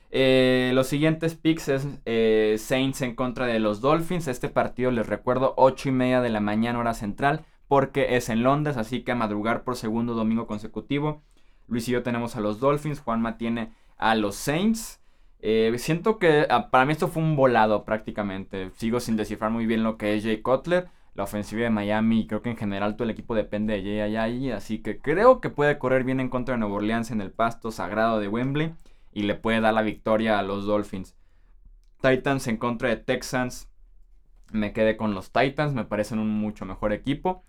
Eh, 0.10 0.72
los 0.74 0.88
siguientes 0.88 1.36
picks 1.36 1.70
es 1.70 1.88
eh, 2.04 2.58
Saints 2.60 3.02
en 3.02 3.16
contra 3.16 3.46
de 3.46 3.60
los 3.60 3.80
Dolphins. 3.80 4.28
Este 4.28 4.50
partido 4.50 4.92
les 4.92 5.08
recuerdo 5.08 5.54
8 5.56 5.88
y 5.88 5.92
media 5.94 6.20
de 6.20 6.28
la 6.28 6.42
mañana 6.42 6.78
hora 6.78 6.94
central 6.94 7.46
porque 7.70 8.18
es 8.18 8.28
en 8.28 8.44
Londres, 8.44 8.76
así 8.76 9.02
que 9.04 9.14
a 9.14 9.16
madrugar 9.16 9.64
por 9.64 9.78
segundo 9.78 10.14
domingo 10.14 10.46
consecutivo. 10.46 11.22
Luis 11.70 11.88
y 11.88 11.94
yo 11.94 12.04
tenemos 12.04 12.36
a 12.36 12.42
los 12.42 12.60
Dolphins, 12.60 13.00
Juanma 13.00 13.38
tiene 13.38 13.72
a 13.98 14.14
los 14.16 14.36
Saints. 14.36 15.00
Eh, 15.40 15.74
siento 15.78 16.20
que 16.20 16.48
ah, 16.50 16.70
para 16.70 16.84
mí 16.84 16.92
esto 16.92 17.08
fue 17.08 17.24
un 17.24 17.38
volado 17.38 17.86
prácticamente. 17.86 18.72
Sigo 18.76 19.00
sin 19.00 19.16
descifrar 19.16 19.52
muy 19.52 19.66
bien 19.68 19.84
lo 19.84 19.96
que 19.96 20.18
es 20.18 20.24
Jay 20.26 20.42
Cutler. 20.42 20.90
La 21.14 21.24
ofensiva 21.24 21.64
de 21.64 21.70
Miami, 21.70 22.26
creo 22.26 22.42
que 22.42 22.50
en 22.50 22.58
general 22.58 22.96
todo 22.96 23.04
el 23.04 23.10
equipo 23.10 23.36
depende 23.36 23.82
de 23.82 24.02
Ayayi. 24.02 24.52
Así 24.52 24.82
que 24.82 25.00
creo 25.00 25.42
que 25.42 25.50
puede 25.50 25.78
correr 25.78 26.04
bien 26.04 26.20
en 26.20 26.30
contra 26.30 26.56
de 26.56 26.60
Nueva 26.60 26.76
Orleans 26.76 27.12
en 27.12 27.22
el 27.22 27.32
pasto 27.32 27.72
sagrado 27.72 28.20
de 28.20 28.28
Wembley 28.28 28.74
y 29.12 29.24
le 29.24 29.36
puede 29.36 29.60
dar 29.60 29.74
la 29.74 29.82
victoria 29.82 30.40
a 30.40 30.44
los 30.44 30.66
Dolphins. 30.66 31.16
Titans 32.02 32.48
en 32.48 32.58
contra 32.58 32.90
de 32.90 32.98
Texans. 32.98 33.70
Me 34.52 34.74
quedé 34.74 34.98
con 34.98 35.14
los 35.14 35.32
Titans, 35.32 35.74
me 35.74 35.86
parecen 35.86 36.20
un 36.20 36.30
mucho 36.30 36.66
mejor 36.66 36.94
equipo. 36.94 37.44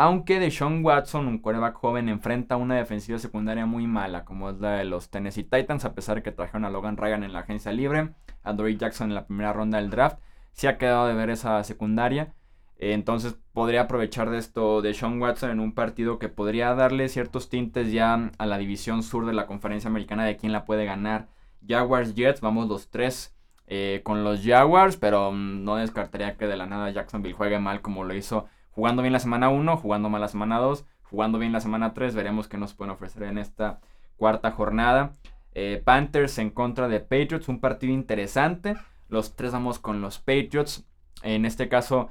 Aunque 0.00 0.38
de 0.38 0.52
Sean 0.52 0.84
Watson, 0.84 1.26
un 1.26 1.38
quarterback 1.38 1.74
joven, 1.74 2.08
enfrenta 2.08 2.56
una 2.56 2.76
defensiva 2.76 3.18
secundaria 3.18 3.66
muy 3.66 3.88
mala, 3.88 4.24
como 4.24 4.48
es 4.48 4.60
la 4.60 4.76
de 4.76 4.84
los 4.84 5.10
Tennessee 5.10 5.42
Titans, 5.42 5.84
a 5.84 5.92
pesar 5.94 6.16
de 6.16 6.22
que 6.22 6.30
trajeron 6.30 6.64
a 6.64 6.70
Logan 6.70 6.96
Ryan 6.96 7.24
en 7.24 7.32
la 7.32 7.40
agencia 7.40 7.72
libre, 7.72 8.10
a 8.44 8.52
Dory 8.52 8.76
Jackson 8.76 9.08
en 9.08 9.16
la 9.16 9.26
primera 9.26 9.52
ronda 9.52 9.78
del 9.78 9.90
draft. 9.90 10.20
Se 10.52 10.68
ha 10.68 10.78
quedado 10.78 11.08
de 11.08 11.14
ver 11.14 11.30
esa 11.30 11.64
secundaria. 11.64 12.32
Entonces 12.78 13.36
podría 13.52 13.82
aprovechar 13.82 14.30
de 14.30 14.38
esto 14.38 14.82
de 14.82 14.94
Sean 14.94 15.20
Watson 15.20 15.50
en 15.50 15.60
un 15.60 15.72
partido 15.72 16.18
que 16.18 16.28
podría 16.28 16.74
darle 16.74 17.08
ciertos 17.08 17.48
tintes 17.48 17.92
ya 17.92 18.30
a 18.38 18.46
la 18.46 18.58
división 18.58 19.02
sur 19.02 19.26
de 19.26 19.32
la 19.32 19.46
conferencia 19.46 19.90
americana 19.90 20.24
de 20.24 20.36
quién 20.36 20.52
la 20.52 20.64
puede 20.64 20.84
ganar. 20.84 21.28
Jaguars 21.66 22.14
Jets, 22.14 22.40
vamos 22.40 22.68
los 22.68 22.88
tres 22.88 23.34
eh, 23.66 24.00
con 24.04 24.22
los 24.22 24.44
Jaguars, 24.44 24.96
pero 24.96 25.32
mm, 25.32 25.64
no 25.64 25.76
descartaría 25.76 26.36
que 26.36 26.46
de 26.46 26.56
la 26.56 26.66
nada 26.66 26.90
Jacksonville 26.90 27.34
juegue 27.34 27.58
mal 27.58 27.82
como 27.82 28.04
lo 28.04 28.14
hizo 28.14 28.46
jugando 28.78 29.02
bien 29.02 29.12
la 29.12 29.18
semana 29.18 29.48
1, 29.48 29.76
jugando 29.78 30.08
mal 30.08 30.20
la 30.20 30.28
semana 30.28 30.58
2, 30.58 30.84
jugando 31.02 31.40
bien 31.40 31.50
la 31.50 31.60
semana 31.60 31.94
3. 31.94 32.14
Veremos 32.14 32.46
qué 32.46 32.58
nos 32.58 32.74
pueden 32.74 32.92
ofrecer 32.92 33.24
en 33.24 33.36
esta 33.36 33.80
cuarta 34.16 34.52
jornada. 34.52 35.14
Eh, 35.52 35.82
Panthers 35.84 36.38
en 36.38 36.50
contra 36.50 36.86
de 36.86 37.00
Patriots, 37.00 37.48
un 37.48 37.58
partido 37.58 37.92
interesante. 37.92 38.76
Los 39.08 39.34
tres 39.34 39.50
vamos 39.50 39.80
con 39.80 40.00
los 40.00 40.20
Patriots. 40.20 40.86
En 41.24 41.44
este 41.44 41.68
caso, 41.68 42.10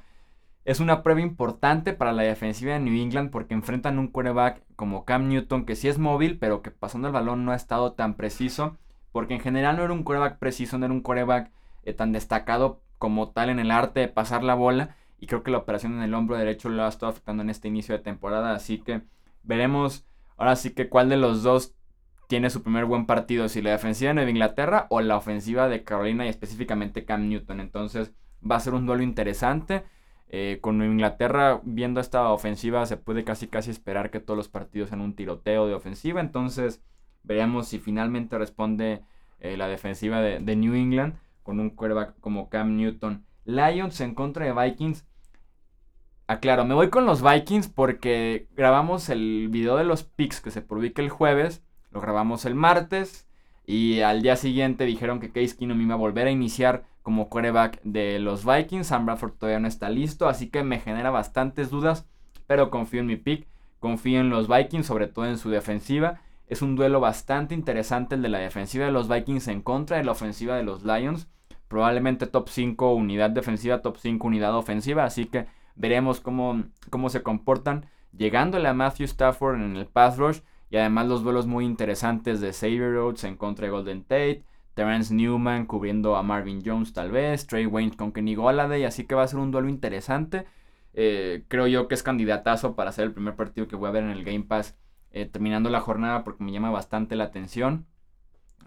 es 0.68 0.82
una 0.82 1.02
prueba 1.02 1.22
importante 1.22 1.94
para 1.94 2.12
la 2.12 2.24
defensiva 2.24 2.74
de 2.74 2.82
New 2.82 3.02
England 3.02 3.32
porque 3.32 3.54
enfrentan 3.54 4.00
un 4.00 4.10
quarterback 4.10 4.64
como 4.76 5.06
Cam 5.06 5.30
Newton 5.30 5.66
que 5.66 5.78
sí 5.78 5.88
es 5.88 5.98
móvil, 5.98 6.38
pero 6.40 6.62
que 6.62 6.72
pasando 6.72 7.08
el 7.08 7.14
balón 7.14 7.46
no 7.46 7.54
ha 7.54 7.56
estado 7.56 7.94
tan 7.94 8.16
preciso. 8.16 8.78
Porque 9.14 9.36
en 9.36 9.40
general 9.40 9.78
no 9.78 9.86
era 9.86 9.94
un 9.94 10.04
quarterback 10.04 10.40
preciso, 10.40 10.78
no 10.78 10.84
era 10.84 10.94
un 10.94 11.00
quarterback 11.00 11.52
eh, 11.84 11.94
tan 11.94 12.12
destacado 12.12 12.82
como 12.98 13.30
tal 13.30 13.50
en 13.50 13.60
el 13.60 13.72
arte 13.72 14.02
de 14.02 14.08
pasar 14.10 14.44
la 14.44 14.56
bola. 14.56 14.98
Y 15.18 15.28
creo 15.28 15.42
que 15.42 15.52
la 15.52 15.60
operación 15.60 15.94
en 15.94 16.02
el 16.02 16.14
hombro 16.14 16.36
derecho 16.36 16.68
lo 16.68 16.84
ha 16.84 16.90
estado 16.90 17.14
afectando 17.14 17.44
en 17.44 17.50
este 17.50 17.70
inicio 17.70 17.96
de 17.96 18.04
temporada. 18.04 18.54
Así 18.54 18.80
que 18.80 19.04
veremos 19.44 20.06
ahora 20.36 20.58
sí 20.58 20.72
que 20.72 20.90
cuál 20.90 21.08
de 21.08 21.16
los 21.16 21.44
dos 21.44 21.76
tiene 22.28 22.50
su 22.50 22.62
primer 22.62 22.84
buen 22.84 23.06
partido. 23.06 23.48
Si 23.48 23.62
la 23.62 23.72
defensiva 23.72 24.10
de 24.10 24.16
Nueva 24.16 24.32
Inglaterra 24.32 24.88
o 24.90 25.00
la 25.00 25.16
ofensiva 25.16 25.70
de 25.70 25.86
Carolina 25.86 26.26
y 26.26 26.30
específicamente 26.30 27.06
Cam 27.06 27.30
Newton. 27.30 27.62
Entonces 27.62 28.12
va 28.44 28.58
a 28.58 28.60
ser 28.60 28.74
un 28.74 28.86
duelo 28.86 29.02
interesante. 29.02 29.86
Eh, 30.30 30.58
con 30.60 30.84
Inglaterra 30.84 31.62
viendo 31.64 32.02
esta 32.02 32.30
ofensiva 32.32 32.86
se 32.86 32.98
puede 32.98 33.24
casi 33.24 33.48
casi 33.48 33.72
esperar 33.72 34.12
que 34.12 34.20
todos 34.20 34.38
los 34.38 34.50
partidos 34.50 34.90
sean 34.90 35.02
un 35.02 35.16
tiroteo 35.16 35.68
de 35.68 35.74
ofensiva. 35.74 36.22
Entonces 36.22 36.82
veremos 37.24 37.68
si 37.68 37.80
finalmente 37.80 38.38
responde 38.38 39.04
eh, 39.40 39.56
la 39.58 39.68
defensiva 39.68 40.22
de, 40.22 40.56
New 40.56 40.74
England 40.74 41.16
con 41.44 41.60
un 41.60 41.70
quarterback 41.70 42.20
como 42.20 42.50
Cam 42.50 42.76
Newton. 42.76 43.26
Lions 43.46 44.02
en 44.02 44.16
contra 44.16 44.46
de 44.46 44.54
Vikings. 44.54 45.06
Aclaro, 46.28 46.66
me 46.66 46.74
voy 46.74 46.90
con 46.90 47.06
los 47.06 47.22
Vikings 47.24 47.70
porque 47.70 48.48
grabamos 48.56 49.08
el 49.08 49.48
video 49.50 49.78
de 49.78 49.86
los 49.86 50.04
picks 50.04 50.42
que 50.42 50.52
se 50.52 50.62
publica 50.62 51.02
el 51.02 51.10
jueves. 51.10 51.64
Lo 51.92 52.02
grabamos 52.02 52.44
el 52.46 52.56
martes. 52.56 53.28
Y 53.66 54.02
al 54.02 54.22
día 54.22 54.36
siguiente 54.36 54.86
dijeron 54.86 55.20
que 55.20 55.32
Case 55.32 55.56
Keenum 55.58 55.82
iba 55.82 55.94
a 55.94 55.98
volver 55.98 56.28
a 56.28 56.32
iniciar 56.32 56.86
como 57.08 57.30
quarterback 57.30 57.80
de 57.84 58.20
los 58.20 58.44
Vikings. 58.44 58.88
Sam 58.88 59.06
Bradford 59.06 59.32
todavía 59.32 59.62
no 59.62 59.70
está 59.70 59.90
listo, 59.90 60.28
así 60.28 60.50
que 60.50 60.66
me 60.66 60.82
genera 60.82 61.10
bastantes 61.10 61.70
dudas, 61.70 62.06
pero 62.48 62.70
confío 62.70 63.00
en 63.00 63.06
mi 63.06 63.16
pick. 63.16 63.48
Confío 63.80 64.20
en 64.20 64.30
los 64.30 64.50
Vikings, 64.50 64.86
sobre 64.86 65.08
todo 65.08 65.26
en 65.26 65.38
su 65.38 65.50
defensiva. 65.50 66.20
Es 66.48 66.62
un 66.62 66.76
duelo 66.76 67.00
bastante 67.00 67.56
interesante 67.56 68.16
el 68.16 68.24
de 68.24 68.28
la 68.28 68.40
defensiva 68.40 68.88
de 68.88 68.92
los 68.92 69.08
Vikings 69.08 69.48
en 69.48 69.62
contra 69.62 69.96
de 69.96 70.04
la 70.04 70.12
ofensiva 70.12 70.58
de 70.58 70.64
los 70.64 70.84
Lions. 70.84 71.30
Probablemente 71.70 72.28
top 72.28 72.50
5 72.50 72.94
unidad 72.96 73.30
defensiva, 73.30 73.82
top 73.82 73.96
5 73.96 74.28
unidad 74.28 74.54
ofensiva. 74.58 75.06
Así 75.06 75.28
que 75.28 75.48
veremos 75.78 76.20
cómo, 76.20 76.62
cómo 76.90 77.10
se 77.10 77.24
comportan. 77.24 77.86
Llegándole 78.12 78.68
a 78.68 78.74
Matthew 78.74 79.06
Stafford 79.06 79.62
en 79.62 79.78
el 79.78 79.86
pass 79.86 80.18
rush. 80.18 80.40
Y 80.70 80.76
además 80.76 81.08
los 81.08 81.24
duelos 81.24 81.48
muy 81.48 81.64
interesantes 81.64 82.42
de 82.42 82.52
Xavier 82.52 82.92
Rhodes 82.92 83.24
en 83.24 83.38
contra 83.38 83.68
de 83.68 83.72
Golden 83.72 84.04
Tate. 84.04 84.44
Terence 84.78 85.12
Newman 85.12 85.66
cubriendo 85.66 86.16
a 86.16 86.22
Marvin 86.22 86.62
Jones 86.64 86.94
tal 86.94 87.10
vez, 87.10 87.48
Trey 87.48 87.66
Wayne 87.66 87.98
con 87.98 88.12
Kenny 88.12 88.36
Golladay, 88.36 88.84
así 88.84 89.06
que 89.08 89.16
va 89.16 89.24
a 89.24 89.28
ser 89.28 89.40
un 89.40 89.50
duelo 89.50 89.70
interesante. 89.70 90.46
Eh, 90.94 91.46
creo 91.48 91.66
yo 91.66 91.88
que 91.88 91.96
es 91.96 92.04
candidatazo 92.04 92.76
para 92.76 92.92
ser 92.92 93.06
el 93.06 93.12
primer 93.12 93.36
partido 93.36 93.68
que 93.68 93.76
voy 93.76 93.90
a 93.90 93.92
ver 93.92 94.04
en 94.04 94.12
el 94.12 94.24
Game 94.24 94.44
Pass 94.44 94.78
eh, 95.10 95.26
terminando 95.26 95.72
la 95.72 95.82
jornada 95.82 96.24
porque 96.24 96.44
me 96.44 96.52
llama 96.52 96.70
bastante 96.70 97.16
la 97.16 97.24
atención. 97.24 97.88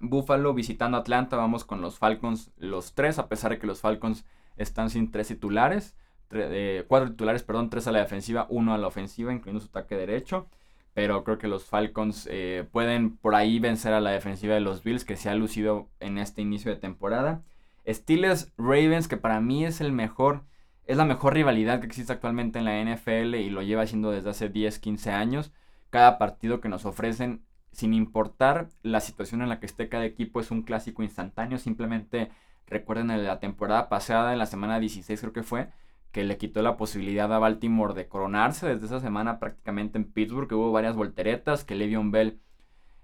Buffalo 0.00 0.52
visitando 0.52 0.98
Atlanta, 0.98 1.36
vamos 1.36 1.64
con 1.64 1.80
los 1.80 2.00
Falcons 2.00 2.50
los 2.56 2.92
tres, 2.96 3.20
a 3.20 3.28
pesar 3.28 3.52
de 3.52 3.60
que 3.60 3.68
los 3.68 3.80
Falcons 3.80 4.26
están 4.56 4.90
sin 4.90 5.12
tres 5.12 5.28
titulares, 5.28 5.94
eh, 6.32 6.86
cuatro 6.88 7.10
titulares, 7.10 7.44
perdón, 7.44 7.70
tres 7.70 7.86
a 7.86 7.92
la 7.92 8.00
defensiva, 8.00 8.48
uno 8.50 8.74
a 8.74 8.78
la 8.78 8.88
ofensiva, 8.88 9.32
incluyendo 9.32 9.60
su 9.60 9.68
ataque 9.68 9.96
derecho. 9.96 10.48
Pero 10.94 11.24
creo 11.24 11.38
que 11.38 11.48
los 11.48 11.64
Falcons 11.64 12.28
eh, 12.30 12.66
pueden 12.70 13.16
por 13.16 13.34
ahí 13.34 13.58
vencer 13.58 13.92
a 13.92 14.00
la 14.00 14.10
defensiva 14.10 14.54
de 14.54 14.60
los 14.60 14.82
Bills, 14.82 15.04
que 15.04 15.16
se 15.16 15.28
ha 15.28 15.34
lucido 15.34 15.88
en 16.00 16.18
este 16.18 16.42
inicio 16.42 16.70
de 16.70 16.78
temporada. 16.78 17.42
Steelers 17.88 18.52
Ravens, 18.56 19.08
que 19.08 19.16
para 19.16 19.40
mí 19.40 19.64
es 19.64 19.80
el 19.80 19.92
mejor, 19.92 20.44
es 20.86 20.96
la 20.96 21.04
mejor 21.04 21.34
rivalidad 21.34 21.80
que 21.80 21.86
existe 21.86 22.12
actualmente 22.12 22.58
en 22.58 22.64
la 22.64 22.82
NFL 22.82 23.36
y 23.36 23.50
lo 23.50 23.62
lleva 23.62 23.82
haciendo 23.82 24.10
desde 24.10 24.30
hace 24.30 24.48
10, 24.48 24.78
15 24.78 25.10
años. 25.10 25.52
Cada 25.90 26.18
partido 26.18 26.60
que 26.60 26.68
nos 26.68 26.84
ofrecen, 26.84 27.44
sin 27.72 27.94
importar 27.94 28.68
la 28.82 29.00
situación 29.00 29.42
en 29.42 29.48
la 29.48 29.60
que 29.60 29.66
esté 29.66 29.88
cada 29.88 30.04
equipo, 30.04 30.40
es 30.40 30.50
un 30.50 30.62
clásico 30.62 31.02
instantáneo. 31.02 31.58
Simplemente 31.58 32.30
recuerden 32.66 33.10
en 33.10 33.24
la 33.24 33.40
temporada 33.40 33.88
pasada, 33.88 34.32
en 34.32 34.38
la 34.38 34.46
semana 34.46 34.80
16 34.80 35.20
creo 35.20 35.32
que 35.32 35.42
fue, 35.42 35.68
que 36.12 36.24
le 36.24 36.38
quitó 36.38 36.62
la 36.62 36.76
posibilidad 36.76 37.32
a 37.32 37.38
Baltimore 37.38 37.94
de 37.94 38.08
coronarse 38.08 38.66
desde 38.66 38.86
esa 38.86 39.00
semana 39.00 39.38
prácticamente 39.38 39.98
en 39.98 40.04
Pittsburgh, 40.04 40.48
que 40.48 40.54
hubo 40.54 40.72
varias 40.72 40.96
volteretas, 40.96 41.64
que 41.64 41.74
Le'Veon 41.74 42.10
Bell 42.10 42.40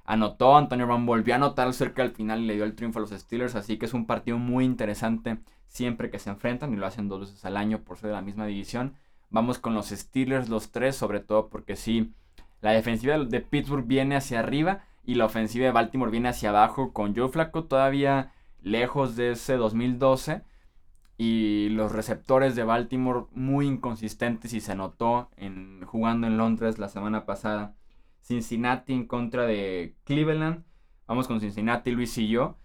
anotó, 0.05 0.57
Antonio 0.57 0.87
Brown 0.87 1.07
volvió 1.07 1.35
a 1.35 1.37
anotar 1.37 1.73
cerca 1.73 2.03
al 2.03 2.13
final 2.13 2.43
y 2.43 2.47
le 2.47 2.55
dio 2.55 2.65
el 2.65 2.75
triunfo 2.75 2.99
a 2.99 3.03
los 3.03 3.11
Steelers, 3.11 3.55
así 3.55 3.79
que 3.79 3.87
es 3.87 3.95
un 3.95 4.07
partido 4.07 4.39
muy 4.39 4.65
interesante 4.65 5.39
siempre 5.67 6.11
que 6.11 6.19
se 6.19 6.31
enfrentan 6.31 6.73
y 6.73 6.77
lo 6.77 6.87
hacen 6.87 7.09
dos 7.09 7.21
veces 7.21 7.45
al 7.45 7.57
año 7.57 7.83
por 7.83 7.97
ser 7.97 8.09
de 8.09 8.15
la 8.15 8.23
misma 8.23 8.47
división. 8.47 8.95
Vamos 9.31 9.59
con 9.59 9.75
los 9.75 9.89
Steelers 9.89 10.49
los 10.49 10.71
tres, 10.71 10.97
sobre 10.97 11.21
todo 11.21 11.49
porque 11.49 11.77
sí, 11.77 12.13
la 12.61 12.71
defensiva 12.71 13.19
de 13.19 13.41
Pittsburgh 13.41 13.87
viene 13.87 14.17
hacia 14.17 14.41
arriba 14.41 14.85
y 15.05 15.15
la 15.15 15.27
ofensiva 15.27 15.67
de 15.67 15.73
Baltimore 15.73 16.11
viene 16.11 16.29
hacia 16.29 16.51
abajo 16.51 16.93
con 16.93 17.15
Joe 17.15 17.29
Flacco 17.29 17.65
todavía 17.65 18.33
lejos 18.63 19.15
de 19.17 19.33
ese 19.33 19.57
2012 19.57 20.43
y 21.19 21.71
los 21.71 21.93
receptores 21.93 22.57
de 22.57 22.65
Baltimore 22.65 23.27
muy 23.33 23.67
inconsistentes 23.67 24.53
y 24.53 24.61
se 24.61 24.75
notó 24.75 25.31
en, 25.37 25.83
jugando 25.85 26.27
en 26.27 26.37
Londres 26.37 26.79
la 26.79 26.89
semana 26.89 27.25
pasada. 27.25 27.75
Cincinnati 28.21 28.93
en 28.93 29.07
contra 29.07 29.47
de 29.47 29.97
Cleveland. 30.05 30.65
Vamos 31.07 31.29
con 31.29 31.41
Cincinnati, 31.41 31.91
Luis 31.93 32.19
y 32.19 32.29
yo. 32.29 32.59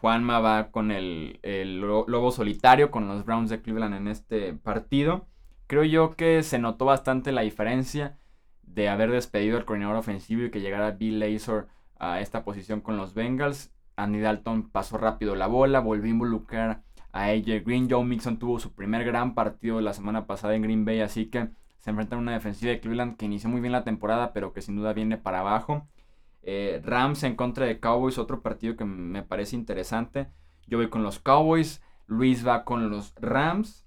Juanma 0.00 0.40
va 0.40 0.70
con 0.70 0.90
el, 0.90 1.38
el, 1.42 1.80
lobo 1.80 2.32
solitario, 2.32 2.90
con 2.90 3.08
los 3.08 3.24
Browns 3.24 3.50
de 3.50 3.62
Cleveland 3.62 3.94
en 3.94 4.08
este 4.08 4.52
partido. 4.52 5.26
Creo 5.66 5.84
yo 5.84 6.16
que 6.16 6.42
se 6.42 6.58
notó 6.58 6.84
bastante 6.84 7.32
la 7.32 7.42
diferencia 7.42 8.18
de 8.62 8.88
haber 8.88 9.10
despedido 9.10 9.56
al 9.56 9.64
coordinador 9.64 9.96
ofensivo 9.96 10.42
y 10.42 10.50
que 10.50 10.60
llegara 10.60 10.90
Bill 10.92 11.18
Lazor 11.18 11.68
a 11.98 12.20
esta 12.20 12.44
posición 12.44 12.80
con 12.80 12.96
los 12.96 13.14
Bengals. 13.14 13.72
Andy 13.96 14.20
Dalton 14.20 14.70
pasó 14.70 14.98
rápido 14.98 15.34
la 15.34 15.46
bola, 15.46 15.80
volvió 15.80 16.06
a 16.06 16.14
involucrar 16.14 16.82
a 17.12 17.26
AJ 17.26 17.64
Green. 17.64 17.88
Joe 17.88 18.04
Mixon 18.04 18.38
tuvo 18.38 18.58
su 18.58 18.74
primer 18.74 19.04
gran 19.04 19.34
partido 19.34 19.80
la 19.80 19.92
semana 19.92 20.26
pasada 20.26 20.54
en 20.54 20.62
Green 20.62 20.84
Bay, 20.84 21.00
así 21.00 21.26
que 21.26 21.50
se 21.78 21.90
enfrentan 21.90 22.18
a 22.18 22.22
una 22.22 22.32
defensiva 22.32 22.72
de 22.72 22.80
Cleveland 22.80 23.16
que 23.16 23.26
inició 23.26 23.50
muy 23.50 23.60
bien 23.60 23.72
la 23.72 23.84
temporada, 23.84 24.32
pero 24.32 24.52
que 24.52 24.62
sin 24.62 24.76
duda 24.76 24.92
viene 24.92 25.18
para 25.18 25.40
abajo. 25.40 25.86
Eh, 26.42 26.80
Rams 26.84 27.22
en 27.22 27.36
contra 27.36 27.66
de 27.66 27.80
Cowboys, 27.80 28.18
otro 28.18 28.42
partido 28.42 28.76
que 28.76 28.84
me 28.84 29.22
parece 29.22 29.56
interesante. 29.56 30.28
Yo 30.66 30.78
voy 30.78 30.88
con 30.88 31.02
los 31.02 31.18
Cowboys, 31.18 31.82
Luis 32.06 32.46
va 32.46 32.64
con 32.64 32.90
los 32.90 33.14
Rams. 33.16 33.86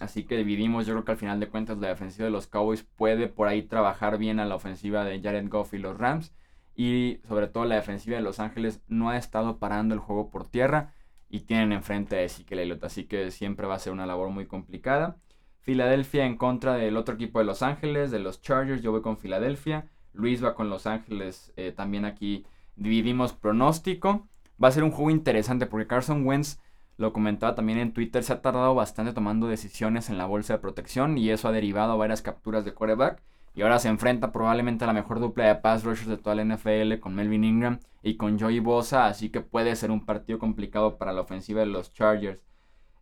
Así 0.00 0.24
que 0.24 0.36
dividimos, 0.36 0.86
yo 0.86 0.94
creo 0.94 1.04
que 1.04 1.12
al 1.12 1.18
final 1.18 1.40
de 1.40 1.48
cuentas 1.48 1.78
la 1.78 1.88
defensiva 1.88 2.26
de 2.26 2.30
los 2.30 2.46
Cowboys 2.46 2.84
puede 2.84 3.28
por 3.28 3.48
ahí 3.48 3.62
trabajar 3.62 4.18
bien 4.18 4.38
a 4.38 4.46
la 4.46 4.54
ofensiva 4.54 5.04
de 5.04 5.20
Jared 5.20 5.48
Goff 5.48 5.74
y 5.74 5.78
los 5.78 5.98
Rams. 5.98 6.32
Y 6.76 7.20
sobre 7.28 7.48
todo 7.48 7.64
la 7.64 7.74
defensiva 7.74 8.16
de 8.16 8.22
Los 8.22 8.40
Ángeles 8.40 8.80
no 8.86 9.10
ha 9.10 9.18
estado 9.18 9.58
parando 9.58 9.94
el 9.94 10.00
juego 10.00 10.30
por 10.30 10.48
tierra 10.48 10.94
y 11.30 11.40
tienen 11.40 11.72
enfrente 11.72 12.16
a 12.16 12.22
Ezekiel 12.22 12.60
Elliott, 12.60 12.84
así 12.84 13.04
que 13.04 13.30
siempre 13.30 13.66
va 13.66 13.76
a 13.76 13.78
ser 13.78 13.92
una 13.92 14.04
labor 14.04 14.30
muy 14.30 14.46
complicada. 14.46 15.16
Filadelfia 15.60 16.26
en 16.26 16.36
contra 16.36 16.74
del 16.74 16.96
otro 16.96 17.14
equipo 17.14 17.38
de 17.38 17.44
Los 17.44 17.62
Ángeles, 17.62 18.10
de 18.10 18.18
los 18.18 18.42
Chargers, 18.42 18.82
yo 18.82 18.90
voy 18.90 19.02
con 19.02 19.16
Filadelfia. 19.16 19.88
Luis 20.12 20.44
va 20.44 20.54
con 20.54 20.68
Los 20.68 20.86
Ángeles, 20.86 21.52
eh, 21.56 21.70
también 21.70 22.04
aquí 22.04 22.44
dividimos 22.74 23.32
pronóstico. 23.32 24.26
Va 24.62 24.68
a 24.68 24.72
ser 24.72 24.82
un 24.82 24.90
juego 24.90 25.10
interesante 25.10 25.66
porque 25.66 25.86
Carson 25.86 26.26
Wentz, 26.26 26.58
lo 26.96 27.12
comentaba 27.12 27.54
también 27.54 27.78
en 27.78 27.92
Twitter, 27.92 28.22
se 28.24 28.32
ha 28.32 28.42
tardado 28.42 28.74
bastante 28.74 29.12
tomando 29.12 29.46
decisiones 29.46 30.10
en 30.10 30.18
la 30.18 30.26
bolsa 30.26 30.54
de 30.54 30.58
protección 30.58 31.16
y 31.16 31.30
eso 31.30 31.48
ha 31.48 31.52
derivado 31.52 31.92
a 31.92 31.96
varias 31.96 32.20
capturas 32.20 32.64
de 32.64 32.74
quarterback. 32.74 33.22
Y 33.54 33.62
ahora 33.62 33.78
se 33.78 33.88
enfrenta 33.88 34.32
probablemente 34.32 34.84
a 34.84 34.86
la 34.86 34.92
mejor 34.92 35.18
dupla 35.18 35.46
de 35.46 35.56
pass 35.56 35.84
rushers 35.84 36.08
de 36.08 36.16
toda 36.16 36.36
la 36.36 36.44
NFL 36.44 37.00
con 37.00 37.14
Melvin 37.14 37.44
Ingram 37.44 37.80
y 38.02 38.16
con 38.16 38.38
Joey 38.38 38.60
Bosa. 38.60 39.06
Así 39.06 39.30
que 39.30 39.40
puede 39.40 39.74
ser 39.76 39.90
un 39.90 40.06
partido 40.06 40.38
complicado 40.38 40.98
para 40.98 41.12
la 41.12 41.22
ofensiva 41.22 41.60
de 41.60 41.66
los 41.66 41.92
Chargers. 41.92 42.40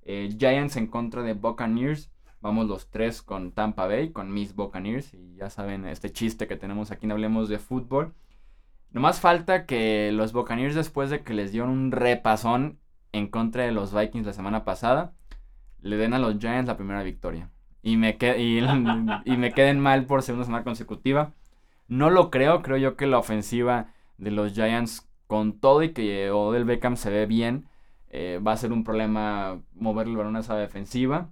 Eh, 0.03 0.35
Giants 0.39 0.77
en 0.77 0.87
contra 0.87 1.23
de 1.23 1.35
Buccaneers. 1.35 2.11
Vamos 2.41 2.67
los 2.67 2.89
tres 2.91 3.21
con 3.21 3.53
Tampa 3.53 3.87
Bay, 3.87 4.11
con 4.11 4.33
Miss 4.33 4.55
Buccaneers. 4.55 5.13
Y 5.13 5.35
ya 5.37 5.51
saben 5.51 5.87
este 5.87 6.11
chiste 6.11 6.47
que 6.47 6.57
tenemos 6.57 6.91
aquí 6.91 7.05
en 7.05 7.13
Hablemos 7.13 7.49
de 7.49 7.59
Fútbol. 7.59 8.15
Nomás 8.91 9.21
falta 9.21 9.67
que 9.67 10.11
los 10.13 10.33
Buccaneers, 10.33 10.75
después 10.75 11.11
de 11.11 11.23
que 11.23 11.35
les 11.35 11.53
dieron 11.53 11.69
un 11.69 11.93
repasón 11.93 12.79
en 13.13 13.29
contra 13.29 13.65
de 13.65 13.73
los 13.73 13.95
Vikings 13.95 14.27
la 14.27 14.33
semana 14.33 14.65
pasada, 14.65 15.13
le 15.81 15.97
den 15.99 16.15
a 16.15 16.19
los 16.19 16.39
Giants 16.39 16.69
la 16.69 16.77
primera 16.77 17.03
victoria 17.03 17.51
y 17.83 17.97
me, 17.97 18.17
y, 19.25 19.37
me 19.37 19.53
queden 19.53 19.81
mal 19.81 20.07
por 20.07 20.23
segunda 20.23 20.45
semana 20.45 20.65
consecutiva. 20.65 21.33
No 21.87 22.11
lo 22.11 22.31
creo, 22.31 22.63
creo 22.63 22.77
yo 22.77 22.97
que 22.97 23.07
la 23.07 23.19
ofensiva 23.19 23.93
de 24.19 24.31
los 24.31 24.53
Giants 24.53 25.09
con 25.27 25.59
todo 25.61 25.83
y 25.83 25.93
que 25.93 26.31
Odell 26.31 26.65
Beckham 26.65 26.97
se 26.97 27.11
ve 27.11 27.27
bien, 27.27 27.69
eh, 28.11 28.41
va 28.45 28.53
a 28.53 28.57
ser 28.57 28.73
un 28.73 28.85
problema 28.85 29.61
mover 29.75 30.07
el 30.07 30.17
balón 30.17 30.37
a 30.37 30.41
esa 30.41 30.57
defensiva. 30.57 31.31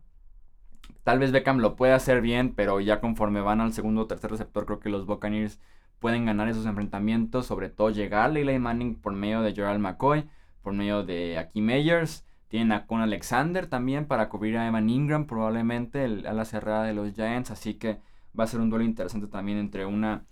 Tal 1.02 1.18
vez 1.18 1.32
Beckham 1.32 1.58
lo 1.58 1.76
pueda 1.76 1.94
hacer 1.96 2.20
bien, 2.20 2.54
pero 2.54 2.80
ya 2.80 3.00
conforme 3.00 3.40
van 3.40 3.60
al 3.60 3.72
segundo 3.72 4.02
o 4.02 4.06
tercer 4.06 4.30
receptor, 4.30 4.66
creo 4.66 4.80
que 4.80 4.90
los 4.90 5.06
Buccaneers 5.06 5.60
pueden 5.98 6.26
ganar 6.26 6.48
esos 6.48 6.66
enfrentamientos, 6.66 7.46
sobre 7.46 7.70
todo 7.70 7.90
llegar 7.90 8.30
a 8.30 8.38
Eli 8.38 8.58
Manning 8.58 8.96
por 8.96 9.12
medio 9.12 9.40
de 9.42 9.54
Gerald 9.54 9.80
McCoy, 9.80 10.28
por 10.62 10.72
medio 10.72 11.04
de 11.04 11.38
Aki 11.38 11.60
Meyers 11.62 12.24
tienen 12.48 12.72
a 12.72 12.86
Con 12.86 13.00
Alexander 13.00 13.66
también 13.66 14.06
para 14.06 14.28
cubrir 14.28 14.56
a 14.58 14.66
Evan 14.66 14.88
Ingram, 14.88 15.26
probablemente 15.26 16.04
a 16.04 16.32
la 16.32 16.44
cerrada 16.44 16.84
de 16.84 16.94
los 16.94 17.12
Giants. 17.14 17.50
Así 17.50 17.74
que 17.74 18.00
va 18.38 18.44
a 18.44 18.46
ser 18.46 18.60
un 18.60 18.70
duelo 18.70 18.84
interesante 18.84 19.26
también 19.26 19.58
entre 19.58 19.86
una 19.86 20.24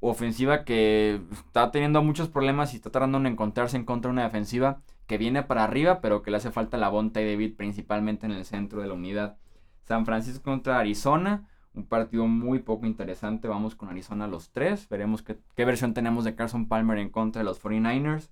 ofensiva 0.00 0.64
que 0.64 1.20
está 1.32 1.70
teniendo 1.70 2.02
muchos 2.02 2.28
problemas 2.28 2.72
y 2.72 2.76
está 2.76 2.90
tratando 2.90 3.18
de 3.18 3.28
encontrarse 3.28 3.76
en 3.76 3.84
contra 3.84 4.10
de 4.10 4.12
una 4.12 4.24
defensiva 4.24 4.82
que 5.06 5.18
viene 5.18 5.42
para 5.42 5.64
arriba, 5.64 6.00
pero 6.00 6.22
que 6.22 6.30
le 6.30 6.36
hace 6.36 6.50
falta 6.50 6.76
la 6.76 6.88
Bonta 6.88 7.20
y 7.20 7.30
David 7.30 7.56
principalmente 7.56 8.26
en 8.26 8.32
el 8.32 8.44
centro 8.44 8.80
de 8.80 8.88
la 8.88 8.94
unidad. 8.94 9.36
San 9.84 10.04
Francisco 10.04 10.42
contra 10.42 10.78
Arizona, 10.78 11.48
un 11.74 11.86
partido 11.86 12.26
muy 12.26 12.58
poco 12.60 12.86
interesante. 12.86 13.48
Vamos 13.48 13.76
con 13.76 13.88
Arizona 13.88 14.26
los 14.26 14.50
tres. 14.50 14.88
Veremos 14.88 15.22
qué 15.22 15.64
versión 15.64 15.94
tenemos 15.94 16.24
de 16.24 16.34
Carson 16.34 16.66
Palmer 16.66 16.98
en 16.98 17.10
contra 17.10 17.40
de 17.40 17.44
los 17.44 17.62
49ers. 17.62 18.30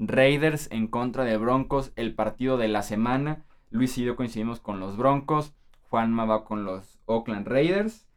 Raiders 0.00 0.68
en 0.70 0.86
contra 0.86 1.24
de 1.24 1.36
Broncos, 1.36 1.92
el 1.94 2.14
partido 2.14 2.56
de 2.56 2.68
la 2.68 2.82
semana. 2.82 3.44
Luis 3.68 3.98
y 3.98 4.04
yo 4.04 4.16
coincidimos 4.16 4.58
con 4.58 4.80
los 4.80 4.96
Broncos. 4.96 5.52
Juanma 5.90 6.24
va 6.24 6.44
con 6.44 6.64
los 6.64 6.98
Oakland 7.04 7.46
Raiders. 7.46 8.08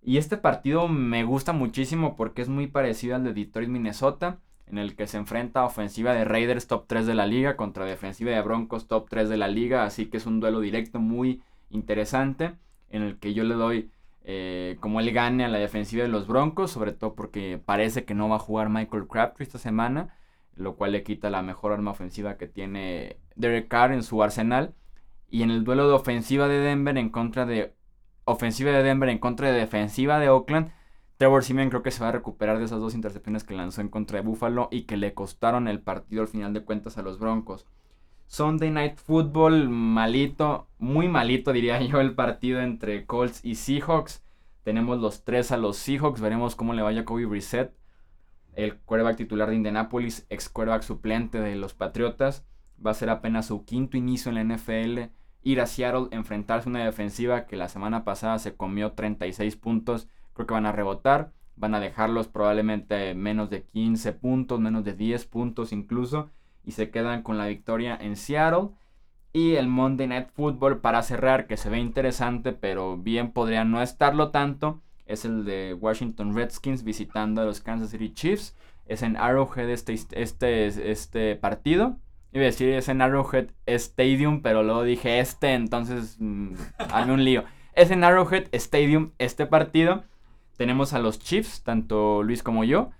Y 0.00 0.16
este 0.16 0.38
partido 0.38 0.88
me 0.88 1.24
gusta 1.24 1.52
muchísimo 1.52 2.16
porque 2.16 2.40
es 2.40 2.48
muy 2.48 2.68
parecido 2.68 3.16
al 3.16 3.24
de 3.24 3.34
Detroit, 3.34 3.68
Minnesota, 3.68 4.38
en 4.66 4.78
el 4.78 4.96
que 4.96 5.06
se 5.06 5.18
enfrenta 5.18 5.64
ofensiva 5.64 6.14
de 6.14 6.24
Raiders 6.24 6.66
top 6.66 6.86
3 6.86 7.06
de 7.06 7.14
la 7.14 7.26
liga 7.26 7.56
contra 7.56 7.84
defensiva 7.84 8.30
de 8.30 8.40
Broncos 8.40 8.88
top 8.88 9.06
3 9.10 9.28
de 9.28 9.36
la 9.36 9.48
liga. 9.48 9.84
Así 9.84 10.06
que 10.06 10.16
es 10.16 10.24
un 10.24 10.40
duelo 10.40 10.60
directo 10.60 11.00
muy 11.00 11.42
interesante 11.68 12.54
en 12.88 13.02
el 13.02 13.18
que 13.18 13.34
yo 13.34 13.44
le 13.44 13.54
doy 13.56 13.90
eh, 14.24 14.78
como 14.80 15.00
él 15.00 15.12
gane 15.12 15.44
a 15.44 15.48
la 15.48 15.58
defensiva 15.58 16.02
de 16.02 16.08
los 16.08 16.26
Broncos, 16.26 16.70
sobre 16.70 16.92
todo 16.92 17.14
porque 17.14 17.60
parece 17.62 18.06
que 18.06 18.14
no 18.14 18.30
va 18.30 18.36
a 18.36 18.38
jugar 18.38 18.70
Michael 18.70 19.06
Crabtree 19.06 19.44
esta 19.44 19.58
semana 19.58 20.14
lo 20.56 20.76
cual 20.76 20.92
le 20.92 21.02
quita 21.02 21.30
la 21.30 21.42
mejor 21.42 21.72
arma 21.72 21.90
ofensiva 21.90 22.36
que 22.36 22.46
tiene 22.46 23.18
Derek 23.36 23.68
Carr 23.68 23.92
en 23.92 24.02
su 24.02 24.22
arsenal. 24.22 24.74
Y 25.28 25.42
en 25.42 25.50
el 25.50 25.64
duelo 25.64 25.88
de 25.88 25.94
ofensiva 25.94 26.48
de 26.48 26.58
Denver 26.58 26.96
en 26.96 27.10
contra 27.10 27.46
de 27.46 27.74
ofensiva 28.24 28.70
de 28.70 28.82
Denver 28.82 29.08
en 29.08 29.18
contra 29.18 29.50
de 29.50 29.58
defensiva 29.58 30.18
de 30.18 30.28
Oakland, 30.28 30.72
Trevor 31.16 31.44
Simeon 31.44 31.68
creo 31.68 31.82
que 31.82 31.90
se 31.90 32.02
va 32.02 32.08
a 32.08 32.12
recuperar 32.12 32.58
de 32.58 32.64
esas 32.64 32.80
dos 32.80 32.94
intercepciones 32.94 33.44
que 33.44 33.54
lanzó 33.54 33.80
en 33.80 33.88
contra 33.88 34.18
de 34.18 34.26
Buffalo 34.26 34.68
y 34.70 34.82
que 34.82 34.96
le 34.96 35.14
costaron 35.14 35.68
el 35.68 35.80
partido 35.80 36.22
al 36.22 36.28
final 36.28 36.52
de 36.52 36.64
cuentas 36.64 36.98
a 36.98 37.02
los 37.02 37.18
Broncos. 37.18 37.66
Sunday 38.26 38.70
Night 38.70 38.96
Football, 38.96 39.68
malito, 39.68 40.68
muy 40.78 41.08
malito 41.08 41.52
diría 41.52 41.80
yo 41.86 42.00
el 42.00 42.14
partido 42.14 42.60
entre 42.60 43.06
Colts 43.06 43.44
y 43.44 43.56
Seahawks. 43.56 44.24
Tenemos 44.62 44.98
los 44.98 45.24
tres 45.24 45.52
a 45.52 45.56
los 45.56 45.76
Seahawks, 45.76 46.20
veremos 46.20 46.56
cómo 46.56 46.72
le 46.72 46.82
vaya 46.82 47.04
Kobe 47.04 47.26
Brissett 47.26 47.72
el 48.56 48.78
quarterback 48.78 49.16
titular 49.16 49.48
de 49.48 49.56
Indianapolis, 49.56 50.26
ex 50.30 50.48
quarterback 50.48 50.82
suplente 50.82 51.40
de 51.40 51.56
los 51.56 51.74
Patriotas. 51.74 52.44
Va 52.84 52.90
a 52.92 52.94
ser 52.94 53.10
apenas 53.10 53.46
su 53.46 53.64
quinto 53.64 53.96
inicio 53.96 54.30
en 54.30 54.48
la 54.48 54.56
NFL. 54.56 55.12
Ir 55.42 55.60
a 55.60 55.66
Seattle, 55.66 56.08
enfrentarse 56.10 56.68
a 56.68 56.70
una 56.70 56.84
defensiva 56.84 57.46
que 57.46 57.56
la 57.56 57.68
semana 57.68 58.04
pasada 58.04 58.38
se 58.38 58.56
comió 58.56 58.92
36 58.92 59.56
puntos. 59.56 60.08
Creo 60.32 60.46
que 60.46 60.54
van 60.54 60.66
a 60.66 60.72
rebotar. 60.72 61.32
van 61.56 61.74
a 61.74 61.80
dejarlos 61.80 62.26
probablemente 62.26 63.14
menos 63.14 63.48
de 63.50 63.62
15 63.62 64.12
puntos, 64.14 64.58
menos 64.58 64.84
de 64.84 64.94
10 64.94 65.24
puntos 65.26 65.72
incluso, 65.72 66.30
y 66.64 66.72
se 66.72 66.90
quedan 66.90 67.22
con 67.22 67.38
la 67.38 67.46
victoria 67.46 67.96
en 68.00 68.16
Seattle. 68.16 68.70
Y 69.32 69.54
el 69.54 69.68
Monday 69.68 70.06
Night 70.06 70.28
Football 70.34 70.80
para 70.80 71.02
cerrar, 71.02 71.46
que 71.46 71.56
se 71.56 71.68
ve 71.70 71.78
interesante, 71.78 72.52
pero 72.52 72.96
bien 72.96 73.32
podría 73.32 73.64
no 73.64 73.82
estarlo 73.82 74.30
tanto, 74.30 74.80
es 75.06 75.24
el 75.24 75.44
de 75.44 75.74
Washington 75.74 76.34
Redskins 76.34 76.82
visitando 76.82 77.42
a 77.42 77.44
los 77.44 77.60
Kansas 77.60 77.90
City 77.90 78.12
Chiefs. 78.12 78.56
Es 78.86 79.02
en 79.02 79.16
Arrowhead 79.16 79.70
este, 79.70 79.94
este, 80.12 80.90
este 80.90 81.36
partido. 81.36 81.96
Iba 82.32 82.42
a 82.42 82.46
decir 82.46 82.70
es 82.70 82.88
en 82.88 83.00
Arrowhead 83.00 83.48
Stadium, 83.66 84.42
pero 84.42 84.62
luego 84.62 84.82
dije 84.82 85.20
este, 85.20 85.54
entonces 85.54 86.16
mm, 86.18 86.54
un 87.08 87.24
lío. 87.24 87.44
Es 87.74 87.90
en 87.90 88.02
Arrowhead 88.02 88.48
Stadium 88.52 89.12
este 89.18 89.46
partido. 89.46 90.04
Tenemos 90.56 90.92
a 90.92 90.98
los 90.98 91.18
Chiefs, 91.18 91.62
tanto 91.62 92.22
Luis 92.22 92.42
como 92.42 92.64
yo. 92.64 92.90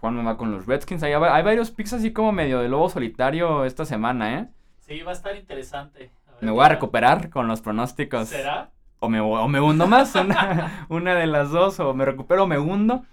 Juan 0.00 0.16
me 0.16 0.22
va 0.22 0.36
con 0.36 0.52
los 0.52 0.66
Redskins. 0.66 1.02
Hay, 1.02 1.12
hay 1.12 1.42
varios 1.42 1.70
picks 1.70 1.94
así 1.94 2.12
como 2.12 2.32
medio 2.32 2.60
de 2.60 2.68
lobo 2.68 2.88
solitario 2.88 3.64
esta 3.64 3.84
semana, 3.84 4.38
¿eh? 4.38 4.48
Sí, 4.80 5.00
va 5.00 5.10
a 5.10 5.14
estar 5.14 5.34
interesante. 5.36 6.10
me 6.40 6.50
voy 6.50 6.64
a 6.64 6.68
recuperar 6.68 7.30
con 7.30 7.48
los 7.48 7.60
pronósticos. 7.60 8.28
¿Será? 8.28 8.70
O 8.98 9.08
me, 9.08 9.20
o 9.20 9.48
me 9.48 9.60
hundo 9.60 9.86
más, 9.86 10.14
una, 10.14 10.80
de 11.14 11.26
las 11.26 11.50
dos, 11.50 11.78
o 11.80 11.94
me 11.94 12.04
recupero 12.04 12.44
o 12.44 12.46
me 12.46 12.58
hundo. 12.58 13.04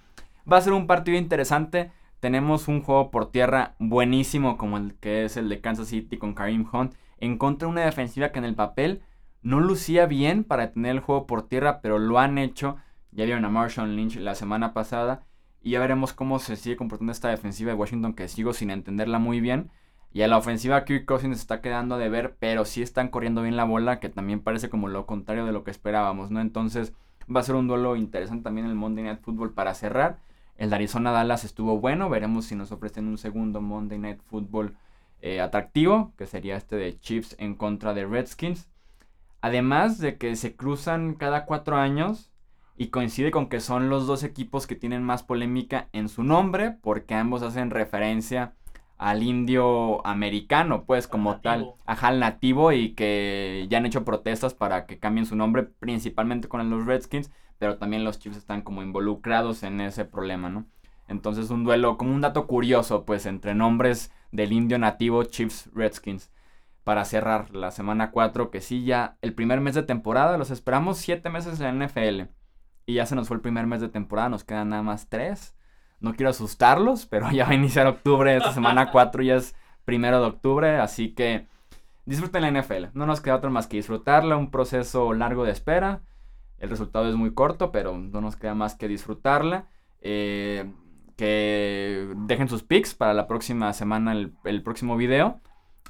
Va 0.52 0.58
a 0.58 0.62
ser 0.62 0.74
un 0.74 0.88
partido 0.88 1.18
interesante. 1.18 1.92
Tenemos 2.20 2.68
un 2.68 2.82
juego 2.82 3.12
por 3.12 3.32
tierra 3.32 3.76
buenísimo 3.80 4.58
como 4.58 4.78
el 4.78 4.96
que 4.96 5.26
es 5.26 5.36
el 5.36 5.50
de 5.50 5.60
Kansas 5.60 5.90
City 5.90 6.18
con 6.18 6.34
Kareem 6.34 6.66
Hunt. 6.72 6.94
En 7.18 7.38
contra 7.38 7.68
de 7.68 7.72
una 7.72 7.82
defensiva 7.82 8.32
que 8.32 8.40
en 8.40 8.46
el 8.46 8.56
papel 8.56 9.02
no 9.42 9.60
lucía 9.60 10.06
bien 10.06 10.46
para 10.46 10.72
tener 10.72 10.92
el 10.92 11.02
juego 11.02 11.28
por 11.28 11.48
tierra, 11.48 11.82
pero 11.82 12.00
lo 12.00 12.20
han 12.20 12.38
hecho. 12.38 12.78
Ya 13.12 13.26
vieron 13.26 13.46
a 13.46 13.50
Marshall 13.50 13.96
Lynch 13.96 14.16
la 14.16 14.36
semana 14.36 14.74
pasada. 14.74 15.24
Y 15.62 15.72
ya 15.72 15.80
veremos 15.80 16.14
cómo 16.14 16.40
se 16.40 16.56
sigue 16.56 16.78
comportando 16.78 17.12
esta 17.12 17.30
defensiva 17.30 17.72
de 17.72 17.78
Washington 17.78 18.14
que 18.14 18.28
sigo 18.28 18.54
sin 18.54 18.70
entenderla 18.70 19.20
muy 19.20 19.40
bien. 19.40 19.70
Y 20.14 20.22
a 20.22 20.28
la 20.28 20.38
ofensiva 20.38 20.86
Kirk 20.86 21.06
Cousins 21.06 21.40
está 21.40 21.60
quedando 21.60 21.98
de 21.98 22.08
ver, 22.08 22.36
pero 22.40 22.66
sí 22.66 22.84
están 22.84 23.10
corriendo 23.10 23.42
bien 23.42 23.58
la 23.58 23.64
bola, 23.64 24.00
que 24.00 24.10
también 24.10 24.42
parece 24.42 24.70
como 24.70 24.88
lo 24.88 25.08
contrario 25.08 25.44
de 25.46 25.52
lo 25.52 25.64
que 25.64 25.72
esperábamos, 25.72 26.30
¿no? 26.30 26.40
Entonces 26.40 26.94
va 27.34 27.40
a 27.40 27.44
ser 27.44 27.56
un 27.56 27.68
duelo 27.68 27.96
interesante 27.96 28.44
también 28.44 28.68
el 28.68 28.76
Monday 28.76 29.04
Night 29.06 29.22
Football 29.22 29.54
para 29.54 29.74
cerrar. 29.74 30.20
El 30.56 30.70
de 30.70 30.76
Arizona 30.76 31.12
Dallas 31.12 31.44
estuvo 31.44 31.80
bueno, 31.80 32.10
veremos 32.10 32.46
si 32.46 32.56
nos 32.56 32.72
ofrecen 32.72 33.08
un 33.08 33.18
segundo 33.18 33.60
Monday 33.60 33.98
Night 33.98 34.22
Football 34.30 34.76
eh, 35.22 35.42
atractivo, 35.42 36.14
que 36.16 36.28
sería 36.28 36.58
este 36.58 36.76
de 36.76 37.00
Chiefs 37.00 37.36
en 37.40 37.56
contra 37.56 37.96
de 37.96 38.06
Redskins. 38.06 38.70
Además 39.42 39.98
de 39.98 40.18
que 40.20 40.36
se 40.36 40.56
cruzan 40.56 41.16
cada 41.16 41.46
cuatro 41.46 41.78
años 41.78 42.32
y 42.78 42.90
coincide 42.90 43.32
con 43.32 43.50
que 43.50 43.60
son 43.60 43.90
los 43.90 44.06
dos 44.06 44.24
equipos 44.24 44.68
que 44.68 44.76
tienen 44.76 45.02
más 45.02 45.24
polémica 45.24 45.90
en 45.92 46.08
su 46.08 46.24
nombre, 46.24 46.78
porque 46.82 47.16
ambos 47.16 47.42
hacen 47.42 47.72
referencia 47.72 48.54
al 49.04 49.22
indio 49.22 50.06
americano, 50.08 50.86
pues 50.86 51.10
como 51.10 51.42
tal, 51.42 51.74
ajá, 51.86 52.08
al 52.08 52.22
nativo 52.22 52.72
y 52.72 52.94
que 52.94 53.68
ya 53.70 53.80
han 53.80 53.86
hecho 53.86 54.06
protestas 54.06 54.54
para 54.54 54.86
que 54.86 54.98
cambien 54.98 55.26
su 55.26 55.36
nombre, 55.36 55.64
principalmente 55.64 56.48
con 56.48 56.70
los 56.70 56.86
Redskins, 56.86 57.30
pero 57.60 57.78
también 57.78 58.06
los 58.06 58.18
Chiefs 58.20 58.38
están 58.38 58.62
como 58.62 58.82
involucrados 58.82 59.64
en 59.64 59.82
ese 59.82 60.06
problema, 60.06 60.48
¿no? 60.48 60.68
Entonces 61.10 61.50
un 61.50 61.66
duelo, 61.66 61.98
como 61.98 62.16
un 62.16 62.22
dato 62.22 62.48
curioso, 62.48 63.04
pues 63.04 63.26
entre 63.26 63.54
nombres 63.54 64.14
del 64.32 64.54
indio 64.54 64.80
nativo 64.80 65.26
Chiefs 65.26 65.70
Redskins. 65.74 66.32
Para 66.86 67.04
cerrar 67.04 67.54
la 67.54 67.72
semana 67.72 68.10
4, 68.10 68.52
que 68.52 68.62
sí, 68.62 68.86
ya 68.86 69.18
el 69.22 69.34
primer 69.34 69.60
mes 69.60 69.76
de 69.76 69.84
temporada, 69.84 70.38
los 70.38 70.50
esperamos 70.50 70.98
7 71.00 71.30
meses 71.30 71.60
en 71.60 71.78
la 71.78 71.88
NFL. 71.88 72.32
Y 72.86 72.94
ya 72.94 73.06
se 73.06 73.16
nos 73.16 73.28
fue 73.28 73.36
el 73.36 73.42
primer 73.42 73.68
mes 73.68 73.82
de 73.82 73.90
temporada, 73.90 74.30
nos 74.30 74.46
quedan 74.46 74.70
nada 74.70 74.82
más 74.82 75.10
3 75.10 75.56
no 76.04 76.14
quiero 76.14 76.30
asustarlos, 76.30 77.06
pero 77.08 77.30
ya 77.32 77.46
va 77.46 77.52
a 77.52 77.56
iniciar 77.56 77.88
octubre, 77.88 78.36
esta 78.36 78.54
semana 78.54 78.92
4 78.92 79.24
ya 79.24 79.36
es 79.36 79.56
primero 79.86 80.20
de 80.20 80.28
octubre, 80.28 80.78
así 80.78 81.14
que 81.14 81.48
disfruten 82.06 82.42
la 82.42 82.52
NFL. 82.52 82.88
No 82.94 83.06
nos 83.06 83.22
queda 83.22 83.36
otra 83.36 83.50
más 83.50 83.68
que 83.68 83.78
disfrutarla, 83.78 84.38
un 84.38 84.52
proceso 84.52 85.14
largo 85.14 85.44
de 85.44 85.52
espera. 85.52 86.02
El 86.60 86.70
resultado 86.70 87.10
es 87.10 87.16
muy 87.16 87.34
corto, 87.34 87.72
pero 87.72 87.98
no 87.98 88.22
nos 88.22 88.36
queda 88.36 88.54
más 88.54 88.76
que 88.76 88.88
disfrutarla. 88.88 89.68
Eh, 90.02 90.72
que 91.16 92.10
dejen 92.16 92.50
sus 92.50 92.64
pics 92.64 92.96
para 92.96 93.14
la 93.14 93.28
próxima 93.28 93.72
semana, 93.74 94.14
el, 94.14 94.64
próximo 94.64 94.98
video. 94.98 95.42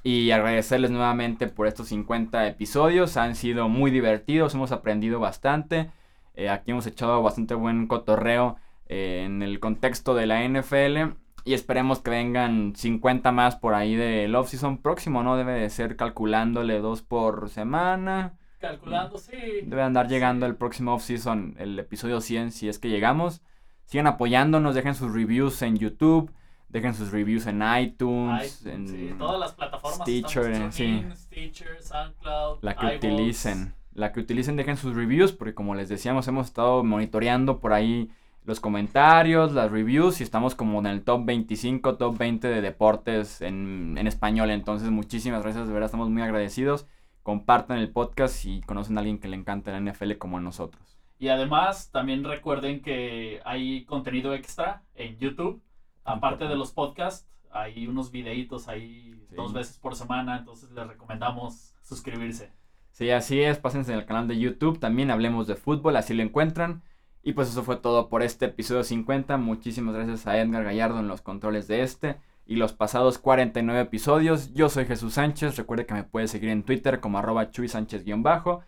Y 0.04 0.32
agradecerles 0.32 0.91
nuevamente 0.91 1.47
por 1.47 1.67
estos 1.67 1.88
50 1.88 2.47
episodios. 2.47 3.15
Han 3.17 3.36
sido 3.36 3.69
muy 3.69 3.89
divertidos, 3.91 4.54
hemos 4.54 4.71
aprendido 4.71 5.19
bastante. 5.19 5.91
Eh, 6.36 6.49
aquí 6.49 6.71
hemos 6.71 6.88
echado 6.88 7.21
bastante 7.21 7.54
buen 7.54 7.88
cotorreo 7.88 8.58
eh, 8.88 9.24
en 9.26 9.41
el 9.41 9.60
contexto 9.60 10.15
de 10.15 10.28
la 10.28 10.48
NFL. 10.48 11.15
Y 11.46 11.54
esperemos 11.54 12.00
que 12.00 12.12
vengan 12.12 12.74
50 12.76 13.32
más 13.32 13.58
por 13.58 13.74
ahí 13.74 13.96
del 13.96 14.34
off-season 14.36 14.78
próximo, 14.82 15.24
¿no? 15.24 15.36
Debe 15.36 15.54
de 15.54 15.69
ser 15.69 15.98
calculándole 15.98 16.80
dos 16.80 17.02
por 17.02 17.50
semana. 17.50 18.38
Calculando, 18.60 19.17
sí. 19.17 19.36
Debe 19.65 19.82
andar 19.82 20.08
llegando 20.08 20.46
el 20.46 20.56
próximo 20.56 20.93
off-season, 20.93 21.56
el 21.60 21.78
episodio 21.78 22.22
100, 22.22 22.52
si 22.52 22.69
es 22.69 22.80
que 22.80 22.89
llegamos. 22.89 23.41
Sigan 23.84 24.08
apoyándonos, 24.08 24.74
dejen 24.74 24.96
sus 24.96 25.13
reviews 25.13 25.62
en 25.62 25.78
YouTube, 25.78 26.32
dejen 26.69 26.93
sus 26.93 27.12
reviews 27.12 27.46
en 27.46 27.62
iTunes, 27.78 28.65
en 28.65 29.17
todas 29.17 29.38
las 29.38 29.52
plataformas. 29.52 30.08
Stitcher, 30.08 30.72
sí. 30.72 31.06
Stitcher, 31.13 31.82
SoundCloud, 31.82 32.60
La 32.62 32.76
que 32.76 32.86
utilicen. 32.96 33.76
La 33.93 34.13
que 34.13 34.22
utilicen, 34.22 34.56
dejen 34.56 34.78
sus 34.78 34.96
reviews, 34.96 35.34
porque 35.34 35.54
como 35.54 35.76
les 35.76 35.89
decíamos, 35.89 36.28
hemos 36.30 36.48
estado 36.48 36.86
monitoreando 36.86 37.60
por 37.60 37.74
ahí 37.74 38.10
los 38.45 38.60
comentarios, 38.60 39.53
las 39.53 39.71
reviews 39.71 40.19
y 40.19 40.23
estamos 40.23 40.56
como 40.56 40.79
en 40.79 40.88
el 40.88 41.03
top 41.03 41.25
25, 41.25 41.95
top 41.95 42.17
20 42.17 42.47
de 42.47 42.62
deportes 42.62 43.41
en, 43.41 43.97
español. 44.06 44.49
Entonces, 44.49 44.89
muchísimas 44.89 45.43
gracias, 45.43 45.67
de 45.67 45.73
verdad 45.73 45.88
estamos 45.88 46.10
muy 46.10 46.21
agradecidos. 46.21 46.88
Compartan 47.23 47.77
el 47.77 47.89
podcast 47.89 48.36
si 48.36 48.62
conocen 48.62 48.97
a 48.97 48.99
alguien 49.01 49.19
que 49.19 49.29
le 49.29 49.38
encanta 49.38 49.71
la 49.71 49.79
NFL 49.79 50.13
como 50.13 50.38
a 50.38 50.41
nosotros. 50.41 50.99
Y 51.19 51.29
además, 51.29 51.89
también 51.91 52.23
recuerden 52.23 52.82
que 52.82 53.39
hay 53.45 53.86
contenido 53.86 54.34
extra 54.34 54.84
en 54.95 55.17
YouTube. 55.19 55.62
Aparte 56.03 56.45
de 56.45 56.56
los 56.58 56.73
podcasts, 56.73 57.29
hay 57.49 57.88
unos 57.88 58.12
videitos 58.12 58.67
ahí 58.67 59.25
dos 59.36 59.53
veces 59.53 59.77
por 59.77 59.95
semana, 59.95 60.38
entonces 60.38 60.69
les 60.71 60.86
recomendamos 60.86 61.75
suscribirse. 61.82 62.51
Sí, 62.91 63.10
así 63.10 63.41
es, 63.41 63.58
pásense 63.58 63.93
en 63.93 63.99
el 63.99 64.06
canal 64.06 64.27
de 64.27 64.38
YouTube, 64.38 64.79
también 64.79 65.12
hablemos 65.12 65.47
de 65.47 65.56
fútbol, 65.56 65.95
así 65.95 66.13
lo 66.13 66.23
encuentran. 66.23 66.84
Y 67.23 67.33
pues 67.33 67.49
eso 67.49 67.63
fue 67.63 67.77
todo 67.77 68.09
por 68.09 68.21
este 68.21 68.45
episodio 68.45 68.83
50. 68.83 69.38
Muchísimas 69.38 69.95
gracias 69.95 70.27
a 70.27 70.38
Edgar 70.38 70.65
Gallardo 70.65 70.99
en 70.99 71.07
los 71.07 71.21
controles 71.21 71.67
de 71.67 71.81
este 71.81 72.17
y 72.45 72.57
los 72.57 72.73
pasados 72.73 73.17
49 73.17 73.79
episodios. 73.79 74.53
Yo 74.53 74.67
soy 74.67 74.86
Jesús 74.86 75.13
Sánchez. 75.13 75.55
Recuerde 75.55 75.86
que 75.86 75.93
me 75.93 76.03
puede 76.03 76.27
seguir 76.27 76.49
en 76.49 76.63
Twitter 76.63 76.99
como 76.99 77.17
arroba 77.17 77.49
Chuy 77.49 77.69
Sánchez-bajo. 77.69 78.62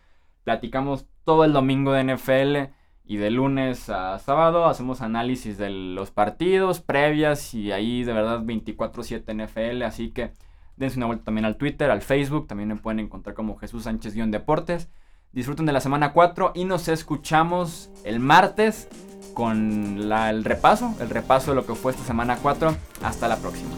Platicamos 0.45 1.05
todo 1.25 1.43
el 1.43 1.51
domingo 1.51 1.91
de 1.91 2.05
NFL 2.05 2.73
y 3.03 3.17
de 3.17 3.29
lunes 3.29 3.89
a 3.89 4.17
sábado 4.19 4.65
hacemos 4.65 5.01
análisis 5.01 5.57
de 5.57 5.69
los 5.69 6.11
partidos, 6.11 6.79
previas 6.79 7.53
y 7.53 7.73
ahí 7.73 8.05
de 8.05 8.13
verdad 8.13 8.41
24/7 8.41 9.33
NFL. 9.33 9.83
Así 9.83 10.11
que 10.11 10.31
dense 10.77 10.95
una 10.95 11.07
vuelta 11.07 11.25
también 11.25 11.43
al 11.43 11.57
Twitter, 11.57 11.91
al 11.91 12.01
Facebook. 12.01 12.47
También 12.47 12.69
me 12.69 12.77
pueden 12.77 13.01
encontrar 13.01 13.35
como 13.35 13.57
Jesús 13.57 13.83
Sánchez-deportes. 13.83 14.89
Disfruten 15.35 15.65
de 15.65 15.73
la 15.73 15.81
semana 15.81 16.13
4 16.13 16.53
y 16.55 16.63
nos 16.63 16.87
escuchamos 16.87 17.89
el 18.05 18.21
martes 18.21 18.87
con 19.33 19.99
el 20.09 20.45
repaso, 20.45 20.95
el 21.01 21.09
repaso 21.09 21.51
de 21.51 21.55
lo 21.55 21.65
que 21.65 21.75
fue 21.75 21.91
esta 21.91 22.05
semana 22.05 22.37
4. 22.41 22.73
Hasta 23.03 23.27
la 23.27 23.35
próxima. 23.35 23.71